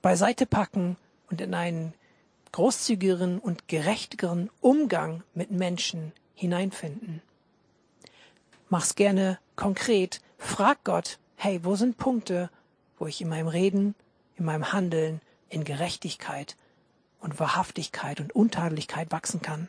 beiseite 0.00 0.46
packen 0.46 0.96
und 1.30 1.40
in 1.40 1.54
einen 1.54 1.94
großzügigeren 2.54 3.40
und 3.40 3.66
gerechteren 3.66 4.48
Umgang 4.60 5.24
mit 5.34 5.50
Menschen 5.50 6.12
hineinfinden. 6.36 7.20
Mach's 8.68 8.94
gerne 8.94 9.40
konkret. 9.56 10.20
Frag 10.38 10.84
Gott, 10.84 11.18
hey, 11.34 11.64
wo 11.64 11.74
sind 11.74 11.98
Punkte, 11.98 12.50
wo 12.96 13.08
ich 13.08 13.20
in 13.20 13.28
meinem 13.28 13.48
Reden, 13.48 13.96
in 14.36 14.44
meinem 14.44 14.72
Handeln, 14.72 15.20
in 15.48 15.64
Gerechtigkeit 15.64 16.56
und 17.18 17.40
Wahrhaftigkeit 17.40 18.20
und 18.20 18.36
Untadelichkeit 18.36 19.10
wachsen 19.10 19.42
kann. 19.42 19.68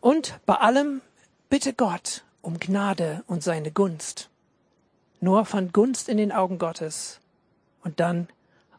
Und 0.00 0.40
bei 0.46 0.54
allem 0.54 1.02
bitte 1.50 1.74
Gott 1.74 2.24
um 2.40 2.58
Gnade 2.58 3.22
und 3.26 3.42
seine 3.42 3.70
Gunst. 3.70 4.30
Noah 5.20 5.44
fand 5.44 5.74
Gunst 5.74 6.08
in 6.08 6.16
den 6.16 6.32
Augen 6.32 6.58
Gottes 6.58 7.20
und 7.82 8.00
dann 8.00 8.28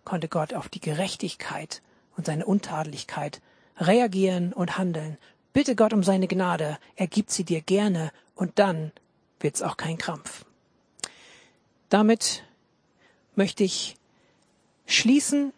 konnte 0.05 0.27
Gott 0.27 0.53
auf 0.53 0.69
die 0.69 0.79
Gerechtigkeit 0.79 1.81
und 2.15 2.25
seine 2.25 2.45
Untadeligkeit 2.45 3.41
reagieren 3.77 4.53
und 4.53 4.77
handeln. 4.77 5.17
Bitte 5.51 5.75
Gott 5.75 5.93
um 5.93 6.03
seine 6.03 6.27
Gnade, 6.27 6.77
er 6.95 7.07
gibt 7.07 7.31
sie 7.31 7.43
dir 7.43 7.61
gerne 7.61 8.11
und 8.35 8.59
dann 8.59 8.91
wird's 9.39 9.61
auch 9.61 9.77
kein 9.77 9.97
Krampf. 9.97 10.45
Damit 11.89 12.43
möchte 13.35 13.63
ich 13.63 13.95
schließen 14.85 15.53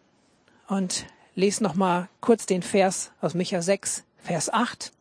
und 0.67 1.05
lese 1.35 1.63
noch 1.63 1.75
mal 1.75 2.09
kurz 2.21 2.45
den 2.45 2.63
Vers 2.63 3.11
aus 3.21 3.33
Micha 3.33 3.61
6, 3.61 4.03
Vers 4.17 4.51
8. 4.51 4.91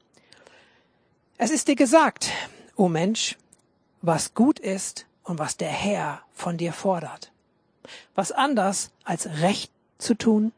Es 1.38 1.50
ist 1.50 1.68
dir 1.68 1.76
gesagt, 1.76 2.30
o 2.76 2.84
oh 2.84 2.88
Mensch, 2.88 3.36
was 4.02 4.34
gut 4.34 4.58
ist 4.58 5.06
und 5.24 5.38
was 5.38 5.56
der 5.56 5.70
Herr 5.70 6.22
von 6.32 6.56
dir 6.56 6.72
fordert. 6.72 7.32
Was 8.14 8.32
anders 8.32 8.90
als 9.04 9.26
Recht 9.40 9.70
zu 9.98 10.14
tun, 10.14 10.52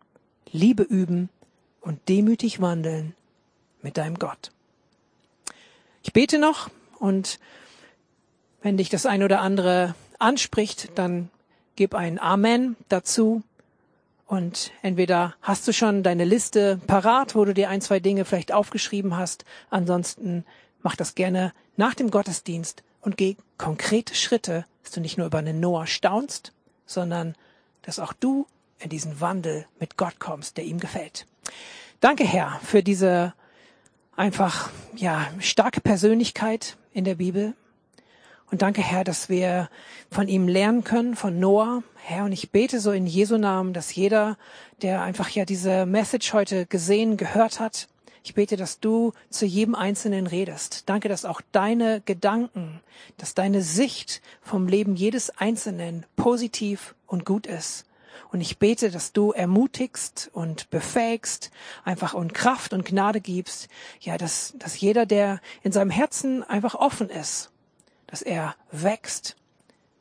Liebe 0.51 0.83
üben 0.83 1.29
und 1.81 2.09
demütig 2.09 2.61
wandeln 2.61 3.15
mit 3.83 3.97
deinem 3.97 4.19
Gott. 4.19 4.51
Ich 6.03 6.13
bete 6.13 6.39
noch 6.39 6.71
und 6.99 7.39
wenn 8.63 8.77
dich 8.77 8.89
das 8.89 9.07
ein 9.07 9.23
oder 9.23 9.41
andere 9.41 9.95
anspricht, 10.19 10.91
dann 10.97 11.31
gib 11.77 11.95
ein 11.95 12.19
Amen 12.19 12.77
dazu. 12.89 13.43
Und 14.27 14.73
entweder 14.83 15.35
hast 15.41 15.67
du 15.67 15.73
schon 15.73 16.03
deine 16.03 16.25
Liste 16.25 16.81
parat, 16.87 17.35
wo 17.35 17.45
du 17.45 17.55
dir 17.55 17.71
ein, 17.71 17.81
zwei 17.81 18.01
Dinge 18.01 18.25
vielleicht 18.25 18.53
aufgeschrieben 18.53 19.17
hast. 19.17 19.45
Ansonsten 19.71 20.45
mach 20.83 20.97
das 20.97 21.15
gerne 21.15 21.53
nach 21.77 21.95
dem 21.95 22.11
Gottesdienst 22.11 22.83
und 23.01 23.17
geh 23.17 23.37
konkrete 23.57 24.15
Schritte, 24.15 24.67
dass 24.83 24.93
du 24.93 25.01
nicht 25.01 25.17
nur 25.17 25.27
über 25.29 25.39
einen 25.39 25.61
Noah 25.61 25.87
staunst, 25.87 26.53
sondern 26.89 27.37
dass 27.83 28.01
auch 28.01 28.13
du 28.13 28.47
in 28.81 28.91
diesen 28.91 29.21
Wandel 29.21 29.67
mit 29.79 29.97
Gott 29.97 30.19
kommst, 30.19 30.57
der 30.57 30.65
ihm 30.65 30.81
gefällt. 30.81 31.27
Danke, 32.01 32.25
Herr, 32.25 32.61
für 32.65 32.83
diese 32.83 33.35
einfach, 34.17 34.71
ja, 34.97 35.29
starke 35.39 35.81
Persönlichkeit 35.81 36.77
in 36.93 37.05
der 37.05 37.15
Bibel. 37.15 37.55
Und 38.51 38.63
danke, 38.63 38.83
Herr, 38.83 39.05
dass 39.05 39.29
wir 39.29 39.69
von 40.11 40.27
ihm 40.27 40.49
lernen 40.49 40.83
können, 40.83 41.15
von 41.15 41.39
Noah. 41.39 41.83
Herr, 41.97 42.25
und 42.25 42.33
ich 42.33 42.51
bete 42.51 42.81
so 42.81 42.91
in 42.93 43.07
Jesu 43.07 43.37
Namen, 43.37 43.75
dass 43.75 43.95
jeder, 43.95 44.39
der 44.81 45.03
einfach 45.03 45.29
ja 45.29 45.45
diese 45.45 45.87
Message 45.87 46.33
heute 46.33 46.67
gesehen, 46.67 47.17
gehört 47.17 47.61
hat, 47.61 47.89
ich 48.23 48.35
bete, 48.35 48.57
dass 48.57 48.81
du 48.81 49.13
zu 49.31 49.47
jedem 49.47 49.75
Einzelnen 49.75 50.27
redest. 50.27 50.89
Danke, 50.89 51.09
dass 51.09 51.25
auch 51.25 51.41
deine 51.53 52.01
Gedanken, 52.03 52.81
dass 53.17 53.35
deine 53.35 53.63
Sicht 53.63 54.23
vom 54.41 54.69
Leben 54.69 54.97
jedes 54.97 55.31
Einzelnen 55.31 56.07
positiv 56.17 56.95
und 57.07 57.25
gut 57.25 57.47
ist. 57.47 57.87
Und 58.31 58.41
ich 58.41 58.59
bete, 58.59 58.91
dass 58.91 59.13
du 59.13 59.33
ermutigst 59.33 60.31
und 60.33 60.69
befähigst, 60.71 61.51
einfach 61.85 62.15
und 62.15 62.35
Kraft 62.35 62.73
und 62.73 62.85
Gnade 62.85 63.21
gibst. 63.21 63.69
Ja, 64.01 64.19
dass, 64.19 64.55
dass 64.59 64.79
jeder, 64.81 65.07
der 65.07 65.41
in 65.63 65.73
seinem 65.73 65.91
Herzen 65.91 66.43
einfach 66.43 66.75
offen 66.75 67.09
ist, 67.09 67.51
dass 68.07 68.23
er 68.23 68.55
wächst 68.71 69.37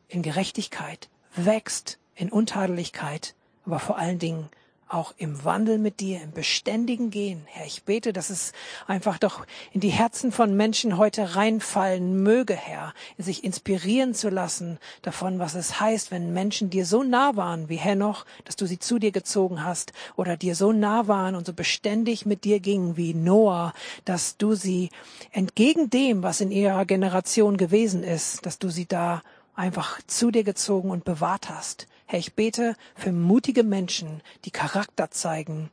in 0.07 0.22
Gerechtigkeit, 0.24 1.09
wächst 1.36 1.99
in 2.15 2.30
Untadeligkeit, 2.30 3.36
aber 3.65 3.80
vor 3.80 3.97
allen 3.97 4.20
Dingen 4.20 4.49
auch 4.89 5.13
im 5.17 5.43
Wandel 5.43 5.77
mit 5.77 5.99
dir, 5.99 6.21
im 6.21 6.31
beständigen 6.31 7.09
Gehen. 7.09 7.43
Herr, 7.47 7.65
ich 7.65 7.83
bete, 7.83 8.13
dass 8.13 8.29
es 8.29 8.53
einfach 8.88 9.17
doch 9.17 9.45
in 9.71 9.81
die 9.81 9.89
Herzen 9.89 10.31
von 10.31 10.55
Menschen 10.55 10.97
heute 10.97 11.35
reinfallen 11.35 12.23
möge, 12.23 12.55
Herr, 12.55 12.93
sich 13.17 13.43
inspirieren 13.43 14.13
zu 14.13 14.29
lassen 14.29 14.79
davon, 15.01 15.39
was 15.39 15.55
es 15.55 15.79
heißt, 15.79 16.11
wenn 16.11 16.33
Menschen 16.33 16.69
dir 16.69 16.85
so 16.85 17.03
nah 17.03 17.35
waren 17.35 17.69
wie 17.69 17.75
Henoch, 17.75 18.25
dass 18.45 18.55
du 18.55 18.65
sie 18.65 18.79
zu 18.79 18.99
dir 18.99 19.11
gezogen 19.11 19.63
hast, 19.63 19.93
oder 20.15 20.38
dir 20.38 20.55
so 20.55 20.71
nah 20.71 21.07
waren 21.07 21.35
und 21.35 21.45
so 21.45 21.53
beständig 21.53 22.25
mit 22.25 22.43
dir 22.43 22.59
gingen 22.59 22.97
wie 22.97 23.13
Noah, 23.13 23.73
dass 24.05 24.38
du 24.38 24.55
sie 24.55 24.89
entgegen 25.31 25.89
dem, 25.89 26.23
was 26.23 26.41
in 26.41 26.51
ihrer 26.51 26.85
Generation 26.85 27.57
gewesen 27.57 28.03
ist, 28.03 28.45
dass 28.45 28.59
du 28.59 28.69
sie 28.69 28.85
da 28.85 29.21
einfach 29.55 29.99
zu 30.07 30.31
dir 30.31 30.43
gezogen 30.43 30.91
und 30.91 31.03
bewahrt 31.03 31.49
hast. 31.49 31.88
Herr, 32.10 32.20
ich 32.20 32.36
bete 32.36 32.76
für 32.95 33.12
mutige 33.12 33.64
Menschen, 33.64 34.22
die 34.45 34.51
Charakter 34.51 35.12
zeigen 35.12 35.70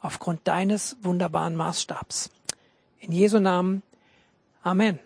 aufgrund 0.00 0.46
deines 0.46 0.96
wunderbaren 1.02 1.56
Maßstabs. 1.56 2.30
In 2.98 3.12
Jesu 3.12 3.38
Namen. 3.38 3.82
Amen. 4.62 4.98